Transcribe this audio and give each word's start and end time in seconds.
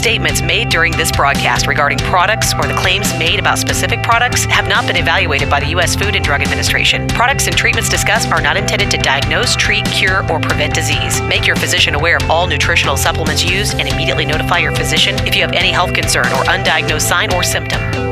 Statements 0.00 0.40
made 0.40 0.70
during 0.70 0.92
this 0.92 1.12
broadcast 1.12 1.66
regarding 1.66 1.98
products 1.98 2.54
or 2.54 2.66
the 2.66 2.74
claims 2.74 3.12
made 3.18 3.38
about 3.38 3.58
specific 3.58 4.02
products 4.02 4.44
have 4.44 4.66
not 4.66 4.86
been 4.86 4.96
evaluated 4.96 5.50
by 5.50 5.60
the 5.60 5.68
U.S. 5.68 5.94
Food 5.94 6.14
and 6.16 6.24
Drug 6.24 6.40
Administration. 6.40 7.06
Products 7.08 7.46
and 7.46 7.56
treatments 7.56 7.88
discussed 7.88 8.30
are 8.32 8.40
not 8.40 8.56
intended 8.56 8.90
to 8.90 8.96
diagnose, 8.96 9.54
treat, 9.56 9.84
cure, 9.86 10.22
or 10.30 10.40
prevent 10.40 10.74
disease. 10.74 11.20
Make 11.22 11.46
your 11.46 11.56
physician 11.56 11.94
aware 11.94 12.16
of 12.16 12.30
all 12.30 12.46
nutritional 12.46 12.96
supplements 12.96 13.44
used 13.44 13.78
and 13.78 13.88
immediately 13.88 14.24
notify 14.24 14.58
your 14.58 14.74
physician 14.74 15.14
if 15.26 15.34
you 15.34 15.42
have 15.42 15.52
any 15.52 15.70
health 15.70 15.92
concern 15.92 16.26
or 16.26 16.44
undiagnosed 16.44 17.02
sign 17.02 17.32
or 17.34 17.42
symptom. 17.42 18.09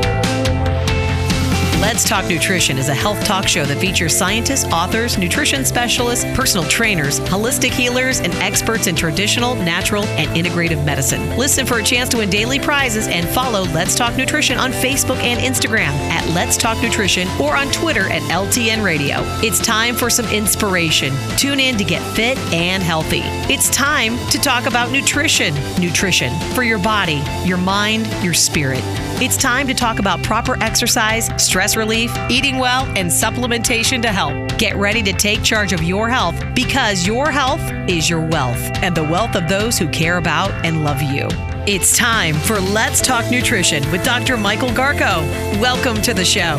Let's 1.79 2.03
Talk 2.03 2.25
Nutrition 2.25 2.77
is 2.77 2.89
a 2.89 2.93
health 2.93 3.23
talk 3.23 3.47
show 3.47 3.63
that 3.63 3.79
features 3.79 4.13
scientists, 4.13 4.65
authors, 4.65 5.17
nutrition 5.17 5.63
specialists, 5.63 6.25
personal 6.35 6.67
trainers, 6.67 7.21
holistic 7.21 7.71
healers, 7.71 8.19
and 8.19 8.33
experts 8.33 8.87
in 8.87 8.97
traditional, 8.97 9.55
natural, 9.55 10.03
and 10.03 10.29
integrative 10.31 10.83
medicine. 10.83 11.37
Listen 11.37 11.65
for 11.65 11.79
a 11.79 11.83
chance 11.83 12.09
to 12.09 12.17
win 12.17 12.29
daily 12.29 12.59
prizes 12.59 13.07
and 13.07 13.25
follow 13.29 13.63
Let's 13.71 13.95
Talk 13.95 14.17
Nutrition 14.17 14.57
on 14.57 14.73
Facebook 14.73 15.19
and 15.19 15.39
Instagram 15.39 15.87
at 16.09 16.27
Let's 16.35 16.57
Talk 16.57 16.83
Nutrition 16.83 17.29
or 17.39 17.55
on 17.55 17.71
Twitter 17.71 18.09
at 18.09 18.23
LTN 18.23 18.83
Radio. 18.83 19.19
It's 19.41 19.59
time 19.59 19.95
for 19.95 20.09
some 20.09 20.25
inspiration. 20.33 21.13
Tune 21.37 21.61
in 21.61 21.77
to 21.77 21.85
get 21.85 22.01
fit 22.13 22.37
and 22.53 22.83
healthy. 22.83 23.21
It's 23.51 23.69
time 23.69 24.17
to 24.31 24.37
talk 24.37 24.65
about 24.65 24.91
nutrition. 24.91 25.55
Nutrition 25.79 26.37
for 26.53 26.63
your 26.63 26.79
body, 26.79 27.23
your 27.45 27.57
mind, 27.57 28.05
your 28.21 28.33
spirit. 28.33 28.83
It's 29.21 29.35
time 29.37 29.67
to 29.67 29.73
talk 29.73 29.99
about 29.99 30.23
proper 30.23 30.61
exercise, 30.63 31.29
stress 31.41 31.68
relief, 31.75 32.15
eating 32.29 32.57
well, 32.57 32.85
and 32.97 33.09
supplementation 33.09 34.01
to 34.01 34.09
help. 34.09 34.57
Get 34.57 34.75
ready 34.75 35.01
to 35.03 35.13
take 35.13 35.43
charge 35.43 35.73
of 35.73 35.83
your 35.83 36.09
health 36.09 36.35
because 36.53 37.05
your 37.05 37.31
health 37.31 37.61
is 37.89 38.09
your 38.09 38.25
wealth 38.25 38.59
and 38.83 38.95
the 38.95 39.03
wealth 39.03 39.35
of 39.35 39.47
those 39.47 39.77
who 39.77 39.87
care 39.89 40.17
about 40.17 40.51
and 40.65 40.83
love 40.83 41.01
you. 41.01 41.27
It's 41.65 41.97
time 41.97 42.35
for 42.35 42.59
Let's 42.59 43.01
Talk 43.01 43.29
Nutrition 43.29 43.89
with 43.91 44.03
Dr. 44.03 44.37
Michael 44.37 44.69
Garko. 44.69 45.21
Welcome 45.61 46.01
to 46.01 46.13
the 46.13 46.25
show. 46.25 46.57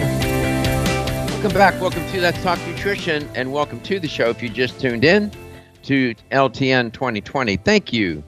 Welcome 1.33 1.53
back. 1.53 1.81
Welcome 1.81 2.07
to 2.09 2.21
Let's 2.21 2.43
Talk 2.43 2.59
Nutrition 2.67 3.29
and 3.35 3.53
welcome 3.53 3.81
to 3.81 3.99
the 3.99 4.09
show. 4.09 4.29
If 4.29 4.43
you 4.43 4.49
just 4.49 4.79
tuned 4.79 5.05
in 5.05 5.33
to 5.85 6.15
LTN 6.31 6.93
2020, 6.93 7.57
thank 7.57 7.93
you 7.93 8.23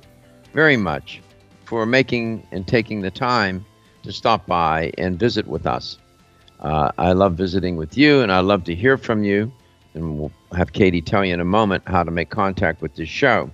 very 0.55 0.77
much 0.77 1.21
for 1.65 1.87
making 1.87 2.47
and 2.53 2.67
taking 2.67 3.01
the 3.01 3.11
time 3.11 3.65
to 4.03 4.13
stop 4.13 4.47
by 4.47 4.93
and 4.99 5.19
visit 5.19 5.47
with 5.47 5.67
us. 5.67 5.99
Uh, 6.63 6.93
I 6.97 7.13
love 7.13 7.35
visiting 7.35 7.77
with 7.77 7.99
you, 7.99 8.21
and 8.21 8.31
I 8.33 8.41
love 8.41 8.65
to 8.65 8.75
hear 8.75 8.97
from 8.97 9.25
you. 9.25 9.53
And 9.95 10.19
we'll 10.19 10.33
have 10.57 10.73
Katie 10.73 11.03
tell 11.03 11.25
you 11.25 11.35
in 11.35 11.41
a 11.41 11.45
moment 11.45 11.83
how 11.87 12.03
to 12.03 12.11
make 12.11 12.31
contact 12.31 12.81
with 12.81 12.95
this 12.95 13.09
show. 13.09 13.51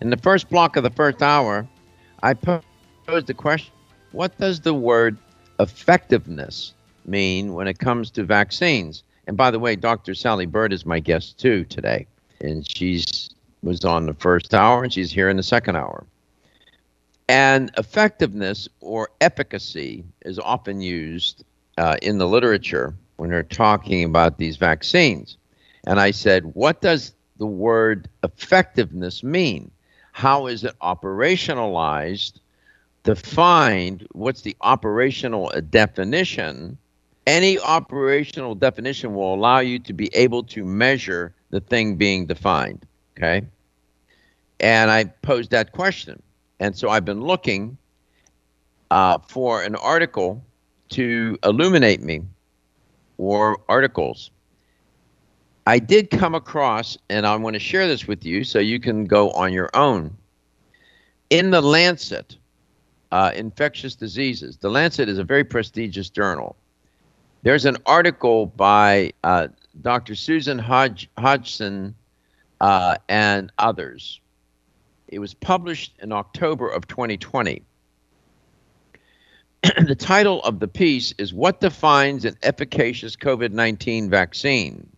In 0.00 0.10
the 0.10 0.16
first 0.16 0.48
block 0.48 0.76
of 0.76 0.84
the 0.84 0.90
first 0.90 1.22
hour, 1.22 1.68
I 2.22 2.34
posed 2.34 2.64
the 3.26 3.34
question 3.34 3.72
What 4.12 4.38
does 4.38 4.60
the 4.60 4.74
word 4.74 5.18
effectiveness 5.60 6.72
mean 7.04 7.52
when 7.52 7.66
it 7.66 7.78
comes 7.78 8.10
to 8.12 8.24
vaccines? 8.24 9.02
And 9.26 9.36
by 9.36 9.50
the 9.50 9.58
way, 9.58 9.76
Dr. 9.76 10.14
Sally 10.14 10.46
Bird 10.46 10.72
is 10.72 10.86
my 10.86 11.00
guest 11.00 11.38
too 11.38 11.64
today. 11.64 12.06
And 12.40 12.68
she's 12.68 13.30
was 13.62 13.84
on 13.84 14.06
the 14.06 14.14
first 14.14 14.54
hour, 14.54 14.82
and 14.82 14.92
she's 14.92 15.12
here 15.12 15.28
in 15.28 15.36
the 15.36 15.42
second 15.42 15.76
hour. 15.76 16.04
And 17.28 17.70
effectiveness 17.78 18.68
or 18.80 19.10
efficacy 19.20 20.04
is 20.22 20.38
often 20.38 20.80
used 20.80 21.44
uh, 21.78 21.96
in 22.02 22.18
the 22.18 22.28
literature 22.28 22.94
when 23.16 23.30
they're 23.30 23.42
talking 23.42 24.04
about 24.04 24.38
these 24.38 24.56
vaccines. 24.56 25.36
And 25.86 26.00
I 26.00 26.10
said, 26.10 26.54
what 26.54 26.80
does 26.80 27.12
the 27.38 27.46
word 27.46 28.08
effectiveness 28.22 29.22
mean? 29.22 29.70
How 30.12 30.46
is 30.46 30.64
it 30.64 30.78
operationalized? 30.80 32.38
Defined? 33.04 34.06
What's 34.12 34.42
the 34.42 34.56
operational 34.60 35.52
definition? 35.70 36.78
Any 37.26 37.58
operational 37.58 38.54
definition 38.54 39.14
will 39.14 39.34
allow 39.34 39.60
you 39.60 39.78
to 39.80 39.92
be 39.92 40.08
able 40.14 40.42
to 40.44 40.64
measure 40.64 41.34
the 41.50 41.60
thing 41.60 41.96
being 41.96 42.26
defined. 42.26 42.86
Okay. 43.16 43.46
And 44.60 44.90
I 44.90 45.04
posed 45.04 45.50
that 45.50 45.72
question. 45.72 46.22
And 46.60 46.76
so 46.76 46.88
I've 46.90 47.04
been 47.04 47.22
looking 47.22 47.76
uh, 48.90 49.18
for 49.26 49.62
an 49.62 49.74
article 49.76 50.44
to 50.92 51.38
illuminate 51.44 52.02
me 52.02 52.22
or 53.18 53.60
articles. 53.68 54.30
I 55.66 55.78
did 55.78 56.10
come 56.10 56.34
across, 56.34 56.98
and 57.08 57.26
I 57.26 57.36
want 57.36 57.54
to 57.54 57.60
share 57.60 57.86
this 57.86 58.06
with 58.06 58.24
you 58.24 58.42
so 58.44 58.58
you 58.58 58.80
can 58.80 59.04
go 59.04 59.30
on 59.30 59.52
your 59.52 59.70
own. 59.74 60.16
In 61.30 61.50
the 61.50 61.60
Lancet, 61.60 62.36
uh, 63.12 63.30
Infectious 63.34 63.94
Diseases, 63.94 64.56
the 64.56 64.70
Lancet 64.70 65.08
is 65.08 65.18
a 65.18 65.24
very 65.24 65.44
prestigious 65.44 66.10
journal. 66.10 66.56
There's 67.42 67.64
an 67.64 67.76
article 67.86 68.46
by 68.46 69.12
uh, 69.24 69.48
Dr. 69.80 70.14
Susan 70.14 70.58
Hodg- 70.58 71.08
Hodgson 71.16 71.94
uh, 72.60 72.96
and 73.08 73.52
others. 73.58 74.20
It 75.08 75.18
was 75.18 75.34
published 75.34 75.94
in 76.02 76.12
October 76.12 76.68
of 76.68 76.86
2020. 76.88 77.62
the 79.86 79.94
title 79.94 80.42
of 80.42 80.58
the 80.58 80.66
piece 80.66 81.12
is 81.18 81.32
What 81.32 81.60
Defines 81.60 82.24
an 82.24 82.36
Efficacious 82.42 83.14
COVID 83.14 83.52
19 83.52 84.10
Vaccine? 84.10 84.88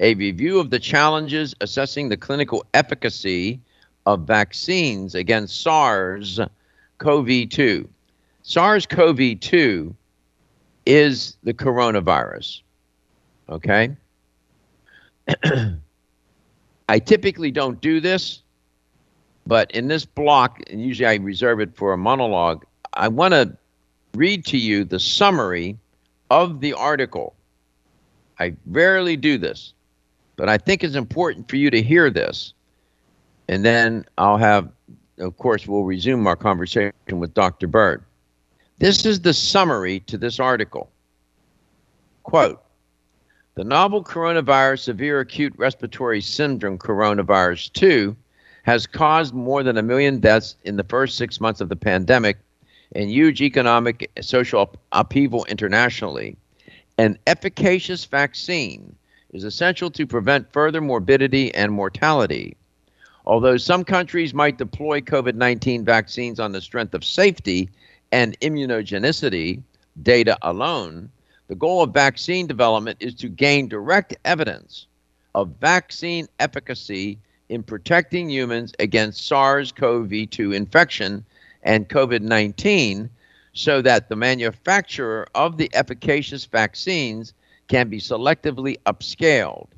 A 0.00 0.14
review 0.14 0.58
of 0.60 0.68
the 0.68 0.78
challenges 0.78 1.54
assessing 1.62 2.10
the 2.10 2.16
clinical 2.18 2.62
efficacy 2.74 3.58
of 4.04 4.26
vaccines 4.26 5.14
against 5.14 5.62
SARS 5.62 6.38
CoV 6.98 7.48
2. 7.48 7.88
SARS 8.42 8.84
CoV 8.84 9.40
2 9.40 9.96
is 10.84 11.38
the 11.42 11.54
coronavirus. 11.54 12.60
Okay? 13.48 13.96
I 16.88 16.98
typically 16.98 17.50
don't 17.50 17.80
do 17.80 18.00
this, 18.00 18.42
but 19.46 19.70
in 19.70 19.88
this 19.88 20.04
block, 20.04 20.60
and 20.70 20.82
usually 20.82 21.06
I 21.06 21.14
reserve 21.14 21.60
it 21.60 21.74
for 21.74 21.94
a 21.94 21.98
monologue, 21.98 22.66
I 22.92 23.08
want 23.08 23.32
to 23.32 23.56
read 24.16 24.44
to 24.46 24.58
you 24.58 24.84
the 24.84 25.00
summary 25.00 25.78
of 26.30 26.60
the 26.60 26.72
article. 26.72 27.34
I 28.38 28.54
rarely 28.66 29.16
do 29.16 29.38
this, 29.38 29.74
but 30.36 30.48
I 30.48 30.58
think 30.58 30.82
it's 30.82 30.94
important 30.94 31.48
for 31.48 31.56
you 31.56 31.70
to 31.70 31.82
hear 31.82 32.10
this. 32.10 32.52
And 33.48 33.64
then 33.64 34.04
I'll 34.18 34.36
have, 34.36 34.68
of 35.18 35.36
course, 35.36 35.66
we'll 35.66 35.84
resume 35.84 36.26
our 36.26 36.36
conversation 36.36 36.92
with 37.12 37.32
Dr. 37.34 37.66
Bird. 37.66 38.04
This 38.78 39.06
is 39.06 39.20
the 39.20 39.32
summary 39.32 40.00
to 40.00 40.18
this 40.18 40.38
article. 40.38 40.90
Quote 42.24 42.62
The 43.54 43.64
novel 43.64 44.02
coronavirus 44.02 44.80
severe 44.80 45.20
acute 45.20 45.54
respiratory 45.56 46.20
syndrome 46.20 46.78
coronavirus 46.78 47.72
2 47.72 48.16
has 48.64 48.86
caused 48.86 49.32
more 49.32 49.62
than 49.62 49.78
a 49.78 49.82
million 49.82 50.18
deaths 50.18 50.56
in 50.64 50.76
the 50.76 50.84
first 50.84 51.16
six 51.16 51.40
months 51.40 51.60
of 51.60 51.68
the 51.68 51.76
pandemic 51.76 52.36
and 52.94 53.10
huge 53.10 53.42
economic 53.42 54.10
and 54.16 54.24
social 54.24 54.74
upheaval 54.92 55.44
internationally, 55.46 56.36
an 56.98 57.18
efficacious 57.26 58.04
vaccine 58.04 58.94
is 59.32 59.44
essential 59.44 59.90
to 59.90 60.06
prevent 60.06 60.52
further 60.52 60.80
morbidity 60.80 61.54
and 61.54 61.72
mortality. 61.72 62.56
Although 63.26 63.56
some 63.56 63.84
countries 63.84 64.32
might 64.32 64.56
deploy 64.56 65.00
COVID 65.00 65.34
19 65.34 65.84
vaccines 65.84 66.38
on 66.38 66.52
the 66.52 66.60
strength 66.60 66.94
of 66.94 67.04
safety 67.04 67.68
and 68.12 68.38
immunogenicity 68.40 69.62
data 70.02 70.38
alone, 70.42 71.10
the 71.48 71.54
goal 71.54 71.82
of 71.82 71.92
vaccine 71.92 72.46
development 72.46 72.98
is 73.00 73.14
to 73.16 73.28
gain 73.28 73.68
direct 73.68 74.16
evidence 74.24 74.86
of 75.34 75.50
vaccine 75.60 76.28
efficacy 76.40 77.18
in 77.48 77.62
protecting 77.62 78.30
humans 78.30 78.72
against 78.78 79.26
SARS 79.26 79.72
CoV 79.72 80.30
2 80.30 80.52
infection 80.52 81.24
and 81.66 81.88
COVID 81.88 82.22
19 82.22 83.10
so 83.52 83.82
that 83.82 84.08
the 84.08 84.16
manufacturer 84.16 85.26
of 85.34 85.56
the 85.56 85.68
efficacious 85.74 86.44
vaccines 86.46 87.34
can 87.68 87.88
be 87.88 87.98
selectively 87.98 88.78
upscaled. 88.86 89.68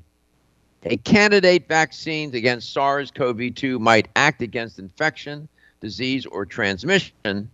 A 0.85 0.97
candidate 0.99 1.67
vaccine 1.67 2.35
against 2.35 2.73
SARS 2.73 3.11
CoV 3.11 3.55
2 3.55 3.79
might 3.79 4.09
act 4.15 4.43
against 4.43 4.79
infection, 4.79 5.49
disease, 5.81 6.27
or 6.27 6.45
transmission, 6.45 7.51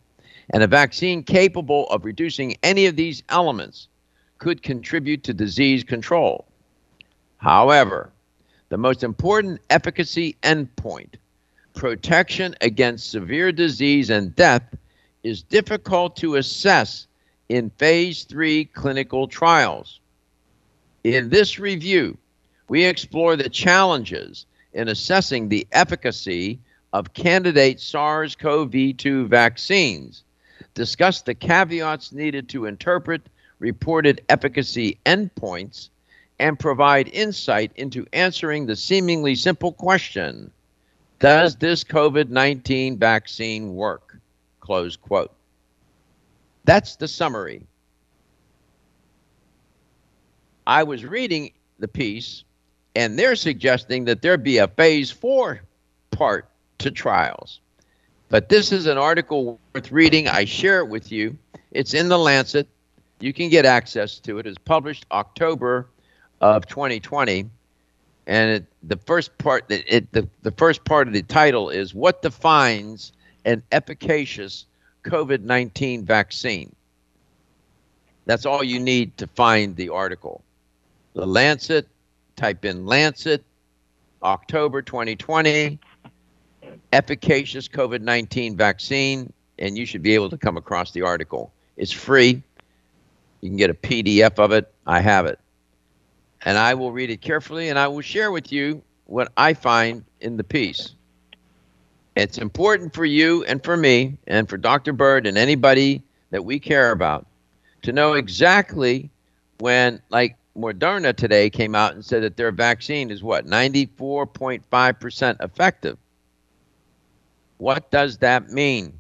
and 0.51 0.63
a 0.63 0.67
vaccine 0.67 1.23
capable 1.23 1.87
of 1.87 2.05
reducing 2.05 2.57
any 2.63 2.87
of 2.87 2.97
these 2.97 3.23
elements 3.29 3.89
could 4.39 4.63
contribute 4.63 5.23
to 5.25 5.33
disease 5.33 5.85
control. 5.85 6.47
However, 7.37 8.11
the 8.69 8.79
most 8.79 9.05
important 9.05 9.61
efficacy 9.71 10.37
endpoint, 10.43 11.15
protection 11.75 12.55
against 12.61 13.11
severe 13.11 13.53
disease 13.53 14.11
and 14.11 14.35
death, 14.35 14.63
is 15.23 15.43
difficult 15.43 16.17
to 16.17 16.37
assess 16.37 17.07
in 17.49 17.71
phase 17.71 18.25
three 18.25 18.65
clinical 18.67 19.27
trials. 19.27 20.01
In 21.03 21.29
this 21.29 21.59
review, 21.59 22.17
we 22.69 22.85
explore 22.85 23.37
the 23.37 23.49
challenges 23.49 24.47
in 24.73 24.89
assessing 24.89 25.49
the 25.49 25.67
efficacy 25.73 26.59
of 26.93 27.13
candidate 27.13 27.81
SARS 27.81 28.37
CoV 28.37 28.97
2 28.97 29.27
vaccines, 29.27 30.23
discuss 30.75 31.23
the 31.23 31.35
caveats 31.35 32.13
needed 32.13 32.49
to 32.51 32.67
interpret 32.67 33.23
reported 33.59 34.23
efficacy 34.29 34.99
endpoints, 35.07 35.89
and 36.39 36.59
provide 36.59 37.09
insight 37.09 37.73
into 37.77 38.07
answering 38.13 38.67
the 38.67 38.77
seemingly 38.77 39.35
simple 39.35 39.73
question 39.73 40.51
Does 41.25 41.57
this 41.57 41.85
COVID 41.85 42.29
19 42.29 42.99
vaccine 42.99 43.75
work? 43.75 44.19
Close 44.61 44.95
quote. 44.95 45.33
That's 46.65 46.97
the 46.97 47.09
summary. 47.09 47.67
I 50.67 50.83
was 50.83 51.03
reading 51.07 51.53
the 51.79 51.89
piece, 51.89 52.45
and 52.95 53.19
they're 53.19 53.37
suggesting 53.37 54.05
that 54.05 54.21
there 54.21 54.37
be 54.37 54.59
a 54.59 54.69
phase 54.69 55.11
four 55.11 55.63
part 56.11 56.47
to 56.81 56.91
trials. 56.91 57.61
But 58.29 58.51
this 58.51 58.71
is 58.71 58.85
an 58.85 58.99
article 58.99 59.59
worth 59.75 59.91
reading. 59.91 60.29
I 60.29 60.45
share 60.45 60.81
it 60.81 60.89
with 60.89 61.11
you. 61.11 61.39
It's 61.71 61.95
in 61.95 62.11
the 62.11 62.19
Lancet. 62.19 62.69
You 63.21 63.33
can 63.33 63.49
get 63.49 63.65
access 63.65 64.19
to 64.19 64.41
it. 64.41 64.47
It's 64.47 64.59
published 64.59 65.07
October 65.11 65.89
of 66.43 66.67
2020, 66.67 67.49
and 68.27 68.51
it, 68.51 68.65
the 68.83 68.97
first 68.97 69.37
part, 69.39 69.67
it, 69.69 70.11
the, 70.13 70.29
the 70.43 70.51
first 70.53 70.85
part 70.85 71.07
of 71.07 71.15
the 71.15 71.23
title 71.23 71.71
is 71.71 71.95
"What 71.95 72.23
defines 72.23 73.13
an 73.45 73.63
efficacious 73.73 74.67
COVID-19 75.05 76.05
vaccine?" 76.05 76.75
That's 78.27 78.47
all 78.47 78.65
you 78.65 78.81
need 78.81 79.17
to 79.19 79.27
find 79.27 79.77
the 79.77 79.91
article. 79.91 80.43
The 81.13 81.27
Lancet, 81.27 81.87
type 82.37 82.65
in 82.65 82.87
Lancet, 82.87 83.45
October 84.23 84.81
2020, 84.81 85.79
efficacious 86.93 87.69
COVID 87.69 88.01
19 88.01 88.57
vaccine, 88.57 89.33
and 89.59 89.77
you 89.77 89.85
should 89.85 90.03
be 90.03 90.15
able 90.15 90.31
to 90.31 90.39
come 90.39 90.57
across 90.57 90.93
the 90.93 91.03
article. 91.03 91.53
It's 91.77 91.93
free. 91.93 92.43
You 93.41 93.51
can 93.51 93.57
get 93.57 93.71
a 93.71 93.75
PDF 93.75 94.39
of 94.39 94.53
it. 94.53 94.73
I 94.87 95.01
have 95.01 95.27
it. 95.27 95.39
And 96.45 96.59
I 96.59 96.75
will 96.75 96.93
read 96.93 97.11
it 97.11 97.21
carefully 97.21 97.69
and 97.69 97.79
I 97.79 97.89
will 97.89 98.03
share 98.03 98.31
with 98.31 98.53
you 98.53 98.83
what 99.07 99.33
I 99.37 99.55
find 99.55 100.05
in 100.21 100.37
the 100.37 100.45
piece. 100.45 100.95
It's 102.17 102.39
important 102.39 102.95
for 102.95 103.05
you 103.05 103.45
and 103.45 103.63
for 103.65 103.77
me 103.77 104.19
and 104.27 104.49
for 104.49 104.57
Dr. 104.57 104.93
Bird 104.93 105.27
and 105.27 105.37
anybody 105.37 106.03
that 106.31 106.45
we 106.45 106.59
care 106.61 106.93
about 106.93 107.27
to 107.83 107.93
know 107.93 108.15
exactly 108.15 109.11
when, 109.59 110.01
like 110.11 110.37
Moderna 110.57 111.15
today 111.15 111.51
came 111.51 111.75
out 111.75 111.95
and 111.95 112.05
said 112.05 112.23
that 112.23 112.37
their 112.37 112.53
vaccine 112.53 113.11
is 113.11 113.23
what, 113.23 113.47
94.5% 113.47 115.45
effective. 115.45 115.99
What 117.59 117.91
does 117.91 118.19
that 118.19 118.51
mean? 118.51 118.95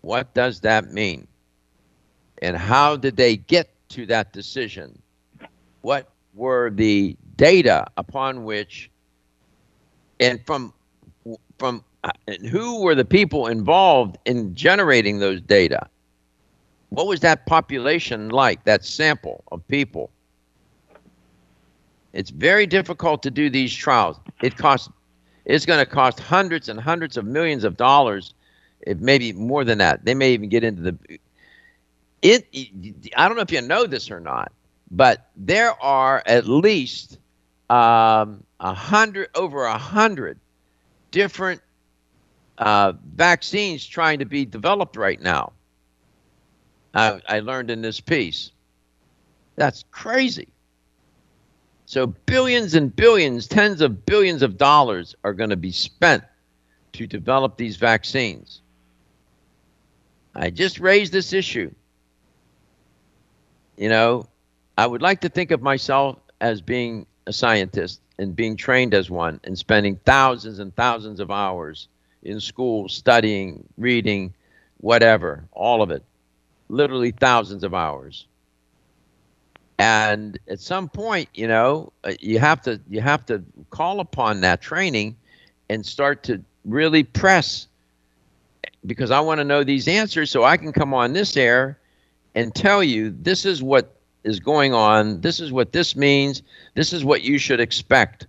What 0.00 0.34
does 0.34 0.60
that 0.60 0.92
mean? 0.92 1.26
And 2.40 2.56
how 2.56 2.96
did 2.96 3.16
they 3.16 3.36
get 3.36 3.68
to 3.90 4.06
that 4.06 4.32
decision? 4.32 5.01
What 5.82 6.08
were 6.34 6.70
the 6.70 7.16
data 7.36 7.86
upon 7.96 8.44
which, 8.44 8.90
and 10.18 10.44
from, 10.46 10.72
from, 11.58 11.84
uh, 12.04 12.10
and 12.26 12.46
who 12.46 12.82
were 12.82 12.94
the 12.94 13.04
people 13.04 13.46
involved 13.46 14.16
in 14.24 14.54
generating 14.54 15.18
those 15.18 15.40
data? 15.40 15.88
What 16.90 17.06
was 17.06 17.20
that 17.20 17.46
population 17.46 18.30
like, 18.30 18.64
that 18.64 18.84
sample 18.84 19.44
of 19.52 19.66
people? 19.68 20.10
It's 22.12 22.30
very 22.30 22.66
difficult 22.66 23.22
to 23.22 23.30
do 23.30 23.48
these 23.48 23.74
trials. 23.74 24.18
It 24.42 24.56
costs 24.56 24.88
it's 25.44 25.66
going 25.66 25.80
to 25.80 25.86
cost 25.86 26.20
hundreds 26.20 26.68
and 26.68 26.78
hundreds 26.78 27.16
of 27.16 27.24
millions 27.24 27.64
of 27.64 27.76
dollars, 27.76 28.34
if 28.82 28.98
maybe 28.98 29.32
more 29.32 29.64
than 29.64 29.78
that. 29.78 30.04
They 30.04 30.14
may 30.14 30.32
even 30.32 30.48
get 30.48 30.62
into 30.62 30.82
the 30.82 31.18
it 32.22 32.46
I 33.16 33.26
don't 33.26 33.36
know 33.36 33.42
if 33.42 33.50
you 33.50 33.60
know 33.60 33.86
this 33.86 34.10
or 34.10 34.20
not, 34.20 34.52
but 34.92 35.30
there 35.34 35.72
are 35.82 36.22
at 36.26 36.46
least 36.46 37.18
um, 37.70 38.44
a 38.60 38.74
hundred 38.74 39.30
over 39.34 39.64
a 39.64 39.78
hundred 39.78 40.38
different 41.10 41.62
uh, 42.58 42.92
vaccines 43.14 43.86
trying 43.86 44.18
to 44.18 44.26
be 44.26 44.44
developed 44.44 44.96
right 44.96 45.20
now. 45.20 45.52
I, 46.94 47.20
I 47.26 47.40
learned 47.40 47.70
in 47.70 47.80
this 47.80 48.00
piece. 48.00 48.52
That's 49.56 49.84
crazy. 49.90 50.48
So 51.86 52.06
billions 52.06 52.74
and 52.74 52.94
billions, 52.94 53.48
tens 53.48 53.80
of 53.80 54.04
billions 54.04 54.42
of 54.42 54.58
dollars 54.58 55.14
are 55.24 55.32
going 55.32 55.50
to 55.50 55.56
be 55.56 55.72
spent 55.72 56.22
to 56.92 57.06
develop 57.06 57.56
these 57.56 57.76
vaccines. 57.76 58.60
I 60.34 60.50
just 60.50 60.80
raised 60.80 61.12
this 61.12 61.32
issue. 61.32 61.70
You 63.76 63.88
know, 63.88 64.26
I 64.82 64.86
would 64.86 65.00
like 65.00 65.20
to 65.20 65.28
think 65.28 65.52
of 65.52 65.62
myself 65.62 66.18
as 66.40 66.60
being 66.60 67.06
a 67.28 67.32
scientist 67.32 68.00
and 68.18 68.34
being 68.34 68.56
trained 68.56 68.94
as 68.94 69.08
one 69.08 69.38
and 69.44 69.56
spending 69.56 69.94
thousands 70.04 70.58
and 70.58 70.74
thousands 70.74 71.20
of 71.20 71.30
hours 71.30 71.86
in 72.24 72.40
school 72.40 72.88
studying, 72.88 73.62
reading, 73.78 74.34
whatever, 74.78 75.44
all 75.52 75.82
of 75.82 75.92
it 75.92 76.02
literally 76.68 77.12
thousands 77.12 77.62
of 77.62 77.74
hours. 77.74 78.26
And 79.78 80.36
at 80.48 80.58
some 80.58 80.88
point, 80.88 81.28
you 81.32 81.46
know, 81.46 81.92
uh, 82.02 82.14
you 82.18 82.40
have 82.40 82.60
to 82.62 82.80
you 82.88 83.00
have 83.00 83.24
to 83.26 83.40
call 83.70 84.00
upon 84.00 84.40
that 84.40 84.60
training 84.60 85.14
and 85.70 85.86
start 85.86 86.24
to 86.24 86.42
really 86.64 87.04
press 87.04 87.68
because 88.84 89.12
I 89.12 89.20
want 89.20 89.38
to 89.38 89.44
know 89.44 89.62
these 89.62 89.86
answers 89.86 90.32
so 90.32 90.42
I 90.42 90.56
can 90.56 90.72
come 90.72 90.92
on 90.92 91.12
this 91.12 91.36
air 91.36 91.78
and 92.34 92.52
tell 92.52 92.82
you 92.82 93.14
this 93.16 93.46
is 93.46 93.62
what 93.62 93.94
is 94.24 94.40
going 94.40 94.72
on, 94.72 95.20
this 95.20 95.40
is 95.40 95.52
what 95.52 95.72
this 95.72 95.96
means, 95.96 96.42
this 96.74 96.92
is 96.92 97.04
what 97.04 97.22
you 97.22 97.38
should 97.38 97.60
expect. 97.60 98.26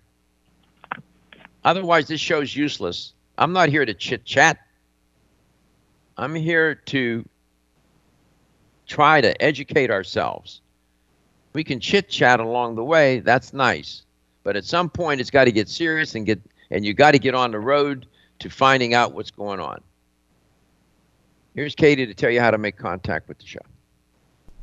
Otherwise, 1.64 2.08
this 2.08 2.20
show's 2.20 2.56
useless. 2.56 3.14
I'm 3.38 3.54
not 3.54 3.70
here 3.70 3.86
to 3.86 3.94
chit 3.94 4.26
chat. 4.26 4.60
I'm 6.18 6.36
here 6.36 6.76
to 6.76 7.28
try 8.86 9.22
to 9.22 9.42
educate 9.42 9.90
ourselves. 9.90 10.62
We 11.54 11.64
can 11.64 11.80
chit 11.80 12.10
chat 12.10 12.40
along 12.40 12.76
the 12.76 12.84
way. 12.84 13.20
That's 13.20 13.54
nice. 13.54 14.04
But 14.44 14.56
at 14.56 14.66
some 14.66 14.90
point, 14.90 15.22
it's 15.22 15.30
got 15.30 15.46
to 15.46 15.52
get 15.52 15.70
serious 15.70 16.16
and 16.16 16.26
get, 16.26 16.42
and 16.70 16.86
you 16.86 16.94
got 16.94 17.12
to 17.12 17.20
get 17.20 17.34
on 17.34 17.52
the 17.52 17.60
road 17.60 18.06
to 18.40 18.50
finding 18.50 18.94
out 18.94 19.14
what's 19.14 19.32
going 19.32 19.60
on. 19.60 19.82
Here's 21.56 21.76
Katie 21.76 22.06
to 22.06 22.14
tell 22.14 22.32
you 22.32 22.42
how 22.42 22.52
to 22.52 22.58
make 22.58 22.78
contact 22.78 23.28
with 23.28 23.38
the 23.38 23.46
show. 23.46 23.60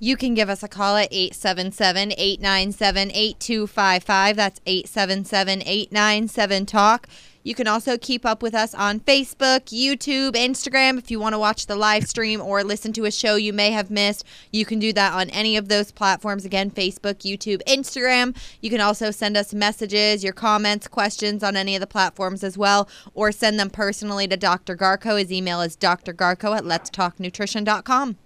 You 0.03 0.17
can 0.17 0.33
give 0.33 0.49
us 0.49 0.63
a 0.63 0.69
call 0.69 0.97
at 0.97 1.09
877 1.11 2.13
897 2.17 3.11
8255. 3.11 4.37
That's 4.37 4.61
877 4.65 5.63
897 5.63 6.65
TALK. 6.65 7.07
You 7.43 7.55
can 7.55 7.67
also 7.67 7.99
keep 7.99 8.25
up 8.25 8.43
with 8.43 8.55
us 8.55 8.75
on 8.75 9.01
Facebook, 9.01 9.67
YouTube, 9.67 10.33
Instagram. 10.33 10.97
If 10.97 11.11
you 11.11 11.21
want 11.21 11.35
to 11.35 11.39
watch 11.39 11.67
the 11.67 11.77
live 11.77 12.05
stream 12.05 12.41
or 12.41 12.65
listen 12.65 12.95
to 12.95 13.05
a 13.05 13.11
show 13.11 13.37
you 13.37 13.53
may 13.53 13.73
have 13.73 13.91
missed, 13.91 14.25
you 14.51 14.65
can 14.65 14.79
do 14.79 14.91
that 14.95 15.13
on 15.13 15.29
any 15.29 15.59
of 15.59 15.69
those 15.69 15.93
platforms. 15.93 16.47
Again, 16.47 16.71
Facebook, 16.71 17.17
YouTube, 17.17 17.63
Instagram. 17.65 18.35
You 18.63 18.71
can 18.71 18.81
also 18.81 19.11
send 19.11 19.37
us 19.37 19.53
messages, 19.53 20.25
your 20.25 20.33
comments, 20.33 20.89
questions 20.89 21.43
on 21.43 21.57
any 21.57 21.77
of 21.77 21.81
the 21.81 21.87
platforms 21.87 22.43
as 22.43 22.57
well, 22.57 22.89
or 23.13 23.33
send 23.33 23.61
them 23.61 23.69
personally 23.69 24.27
to 24.29 24.39
Dr. 24.39 24.79
Garko. 24.79 25.19
His 25.19 25.31
email 25.31 25.61
is 25.61 25.77
drgarko 25.77 26.57
at 26.57 26.65
letstalknutrition.com. 26.65 28.17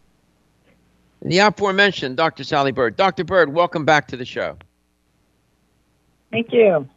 The 1.25 1.39
aforementioned 1.39 2.17
Dr. 2.17 2.45
Sally 2.45 2.71
Bird. 2.71 2.97
Dr. 2.97 3.25
Bird, 3.25 3.53
welcome 3.53 3.85
back 3.85 4.09
to 4.09 4.17
the 4.17 4.27
show. 4.27 4.57
Thank 6.31 6.53
you 6.53 6.89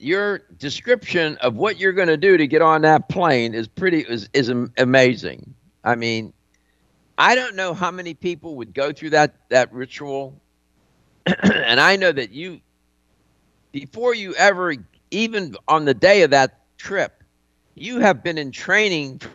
your 0.00 0.38
description 0.58 1.36
of 1.38 1.56
what 1.56 1.78
you're 1.78 1.92
going 1.92 2.08
to 2.08 2.16
do 2.16 2.36
to 2.36 2.46
get 2.46 2.62
on 2.62 2.82
that 2.82 3.08
plane 3.08 3.54
is 3.54 3.68
pretty 3.68 4.00
is 4.00 4.28
is 4.32 4.48
amazing. 4.48 5.54
I 5.84 5.94
mean, 5.94 6.32
I 7.18 7.34
don't 7.34 7.54
know 7.54 7.74
how 7.74 7.90
many 7.90 8.14
people 8.14 8.56
would 8.56 8.72
go 8.74 8.92
through 8.92 9.10
that 9.10 9.34
that 9.50 9.72
ritual, 9.72 10.34
and 11.26 11.78
I 11.78 11.96
know 11.96 12.10
that 12.12 12.30
you, 12.30 12.60
before 13.72 14.14
you 14.14 14.34
ever, 14.34 14.74
even 15.10 15.54
on 15.68 15.84
the 15.84 15.94
day 15.94 16.22
of 16.22 16.30
that 16.30 16.58
trip, 16.78 17.22
you 17.74 18.00
have 18.00 18.22
been 18.22 18.38
in 18.38 18.50
training 18.50 19.18
for 19.18 19.30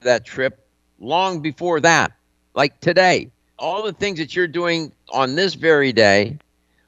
that 0.00 0.24
trip 0.24 0.66
long 0.98 1.40
before 1.40 1.80
that, 1.80 2.12
like 2.56 2.80
today. 2.80 3.30
All 3.58 3.84
the 3.84 3.92
things 3.92 4.18
that 4.18 4.34
you're 4.34 4.48
doing 4.48 4.92
on 5.12 5.36
this 5.36 5.54
very 5.54 5.92
day 5.92 6.38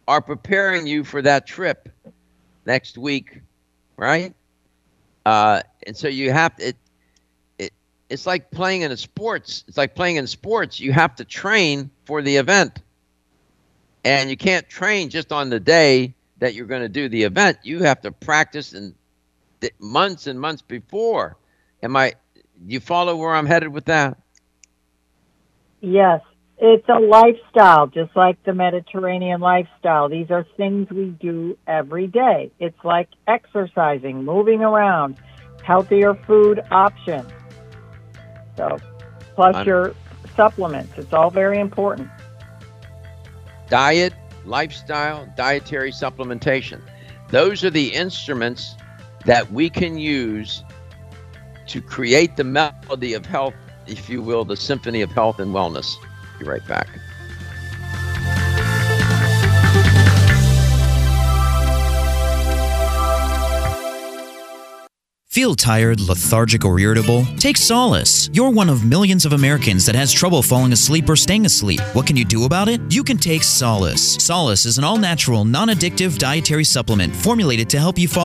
are 0.08 0.20
preparing 0.20 0.86
you 0.86 1.04
for 1.04 1.22
that 1.22 1.46
trip 1.46 1.88
next 2.66 2.98
week, 2.98 3.40
right? 3.96 4.34
Uh, 5.24 5.60
and 5.86 5.96
so 5.96 6.08
you 6.08 6.32
have 6.32 6.56
to, 6.56 6.68
it, 6.68 6.76
it, 7.58 7.72
it's 8.08 8.26
like 8.26 8.50
playing 8.50 8.82
in 8.82 8.90
a 8.90 8.96
sports. 8.96 9.64
It's 9.68 9.76
like 9.76 9.94
playing 9.94 10.16
in 10.16 10.26
sports. 10.26 10.80
You 10.80 10.92
have 10.92 11.14
to 11.16 11.24
train 11.24 11.90
for 12.04 12.22
the 12.22 12.36
event. 12.36 12.82
And 14.04 14.30
you 14.30 14.36
can't 14.36 14.68
train 14.68 15.10
just 15.10 15.32
on 15.32 15.50
the 15.50 15.60
day 15.60 16.14
that 16.38 16.54
you're 16.54 16.66
going 16.66 16.82
to 16.82 16.88
do 16.88 17.08
the 17.08 17.24
event. 17.24 17.58
You 17.62 17.82
have 17.82 18.00
to 18.02 18.12
practice 18.12 18.72
and 18.72 18.94
months 19.78 20.26
and 20.26 20.40
months 20.40 20.62
before. 20.62 21.36
Am 21.82 21.96
I, 21.96 22.14
you 22.66 22.80
follow 22.80 23.16
where 23.16 23.34
I'm 23.34 23.46
headed 23.46 23.68
with 23.68 23.86
that? 23.86 24.18
Yes. 25.80 26.20
It's 26.60 26.88
a 26.88 26.98
lifestyle, 26.98 27.86
just 27.86 28.16
like 28.16 28.42
the 28.42 28.52
Mediterranean 28.52 29.40
lifestyle. 29.40 30.08
These 30.08 30.30
are 30.30 30.44
things 30.56 30.90
we 30.90 31.10
do 31.20 31.56
every 31.68 32.08
day. 32.08 32.50
It's 32.58 32.78
like 32.82 33.08
exercising, 33.28 34.24
moving 34.24 34.62
around, 34.62 35.18
healthier 35.62 36.14
food 36.26 36.60
options. 36.72 37.30
So, 38.56 38.76
plus 39.36 39.54
I'm, 39.54 39.66
your 39.66 39.94
supplements. 40.34 40.94
It's 40.98 41.12
all 41.12 41.30
very 41.30 41.60
important. 41.60 42.08
Diet, 43.68 44.14
lifestyle, 44.44 45.32
dietary 45.36 45.92
supplementation. 45.92 46.80
Those 47.28 47.62
are 47.62 47.70
the 47.70 47.94
instruments 47.94 48.74
that 49.26 49.52
we 49.52 49.70
can 49.70 49.98
use 49.98 50.64
to 51.66 51.82
create 51.82 52.36
the 52.36 52.44
melody 52.44 53.14
of 53.14 53.26
health, 53.26 53.54
if 53.88 54.08
you 54.08 54.22
will, 54.22 54.44
the 54.44 54.56
symphony 54.56 55.02
of 55.02 55.10
health 55.10 55.40
and 55.40 55.54
wellness. 55.54 55.96
Be 56.38 56.44
right 56.44 56.66
back. 56.66 56.88
Feel 65.38 65.54
tired, 65.54 66.00
lethargic, 66.00 66.64
or 66.64 66.80
irritable? 66.80 67.24
Take 67.36 67.56
solace. 67.56 68.28
You're 68.32 68.50
one 68.50 68.68
of 68.68 68.84
millions 68.84 69.24
of 69.24 69.34
Americans 69.34 69.86
that 69.86 69.94
has 69.94 70.12
trouble 70.12 70.42
falling 70.42 70.72
asleep 70.72 71.08
or 71.08 71.14
staying 71.14 71.46
asleep. 71.46 71.80
What 71.92 72.08
can 72.08 72.16
you 72.16 72.24
do 72.24 72.44
about 72.44 72.66
it? 72.66 72.80
You 72.92 73.04
can 73.04 73.18
take 73.18 73.44
Solace. 73.44 74.14
Solace 74.14 74.66
is 74.66 74.78
an 74.78 74.84
all 74.84 74.96
natural, 74.96 75.44
non 75.44 75.68
addictive 75.68 76.18
dietary 76.18 76.64
supplement 76.64 77.14
formulated 77.14 77.70
to 77.70 77.78
help 77.78 77.98
you 77.98 78.08
fall. 78.08 78.27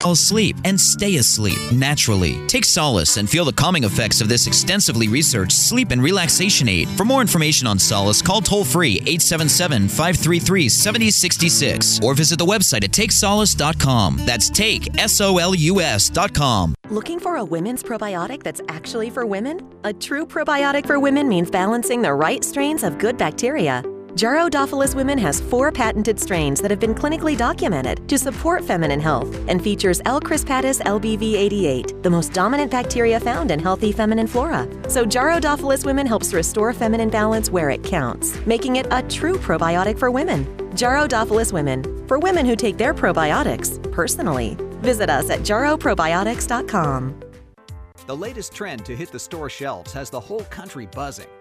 Fall 0.00 0.12
asleep 0.12 0.54
and 0.64 0.80
stay 0.80 1.16
asleep 1.16 1.58
naturally. 1.72 2.36
Take 2.46 2.64
solace 2.64 3.16
and 3.16 3.28
feel 3.28 3.44
the 3.44 3.52
calming 3.52 3.82
effects 3.82 4.20
of 4.20 4.28
this 4.28 4.46
extensively 4.46 5.08
researched 5.08 5.50
sleep 5.56 5.90
and 5.90 6.00
relaxation 6.00 6.68
aid. 6.68 6.88
For 6.90 7.04
more 7.04 7.20
information 7.20 7.66
on 7.66 7.80
Solace, 7.80 8.22
call 8.22 8.40
toll 8.40 8.64
free 8.64 8.98
877 9.06 9.88
533 9.88 10.68
7066 10.68 12.00
or 12.04 12.14
visit 12.14 12.38
the 12.38 12.46
website 12.46 12.84
at 12.84 12.92
takesolace.com. 12.92 14.20
That's 14.24 14.50
take, 14.50 15.00
S 15.00 15.20
O 15.20 15.38
L 15.38 15.52
U 15.52 15.80
S.com. 15.80 16.76
Looking 16.90 17.18
for 17.18 17.36
a 17.36 17.44
women's 17.44 17.82
probiotic 17.82 18.44
that's 18.44 18.60
actually 18.68 19.10
for 19.10 19.26
women? 19.26 19.68
A 19.82 19.92
true 19.92 20.24
probiotic 20.24 20.86
for 20.86 21.00
women 21.00 21.28
means 21.28 21.50
balancing 21.50 22.02
the 22.02 22.14
right 22.14 22.44
strains 22.44 22.84
of 22.84 22.98
good 22.98 23.18
bacteria. 23.18 23.82
Jarro-Dophilus 24.18 24.96
Women 24.96 25.16
has 25.18 25.40
four 25.40 25.70
patented 25.70 26.18
strains 26.18 26.60
that 26.60 26.72
have 26.72 26.80
been 26.80 26.92
clinically 26.92 27.38
documented 27.38 28.08
to 28.08 28.18
support 28.18 28.64
feminine 28.64 28.98
health 28.98 29.32
and 29.46 29.62
features 29.62 30.00
L. 30.06 30.20
crispatus 30.20 30.80
LBV88, 30.82 32.02
the 32.02 32.10
most 32.10 32.32
dominant 32.32 32.68
bacteria 32.68 33.20
found 33.20 33.52
in 33.52 33.60
healthy 33.60 33.92
feminine 33.92 34.26
flora. 34.26 34.66
So 34.88 35.06
Jarro-Dophilus 35.06 35.86
Women 35.86 36.04
helps 36.04 36.34
restore 36.34 36.72
feminine 36.72 37.10
balance 37.10 37.48
where 37.48 37.70
it 37.70 37.84
counts, 37.84 38.44
making 38.44 38.74
it 38.74 38.88
a 38.90 39.04
true 39.04 39.36
probiotic 39.36 40.00
for 40.00 40.10
women. 40.10 40.44
Jarro-Dophilus 40.74 41.52
Women, 41.52 41.84
for 42.08 42.18
women 42.18 42.44
who 42.44 42.56
take 42.56 42.76
their 42.76 42.94
probiotics 42.94 43.80
personally. 43.92 44.56
Visit 44.82 45.08
us 45.08 45.30
at 45.30 45.42
jarroprobiotics.com. 45.42 47.22
The 48.08 48.16
latest 48.16 48.52
trend 48.52 48.84
to 48.86 48.96
hit 48.96 49.12
the 49.12 49.18
store 49.20 49.48
shelves 49.48 49.92
has 49.92 50.10
the 50.10 50.18
whole 50.18 50.44
country 50.44 50.86
buzzing. 50.86 51.28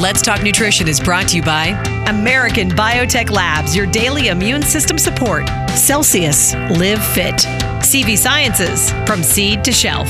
Let's 0.00 0.22
Talk 0.22 0.42
Nutrition 0.42 0.88
is 0.88 0.98
brought 0.98 1.28
to 1.28 1.36
you 1.36 1.42
by 1.42 1.66
American 2.08 2.68
Biotech 2.68 3.30
Labs, 3.30 3.76
your 3.76 3.86
daily 3.86 4.26
immune 4.26 4.60
system 4.60 4.98
support. 4.98 5.48
Celsius, 5.70 6.52
live 6.54 7.02
fit. 7.14 7.36
CV 7.78 8.18
Sciences, 8.18 8.90
from 9.06 9.22
seed 9.22 9.62
to 9.62 9.70
shelf. 9.70 10.08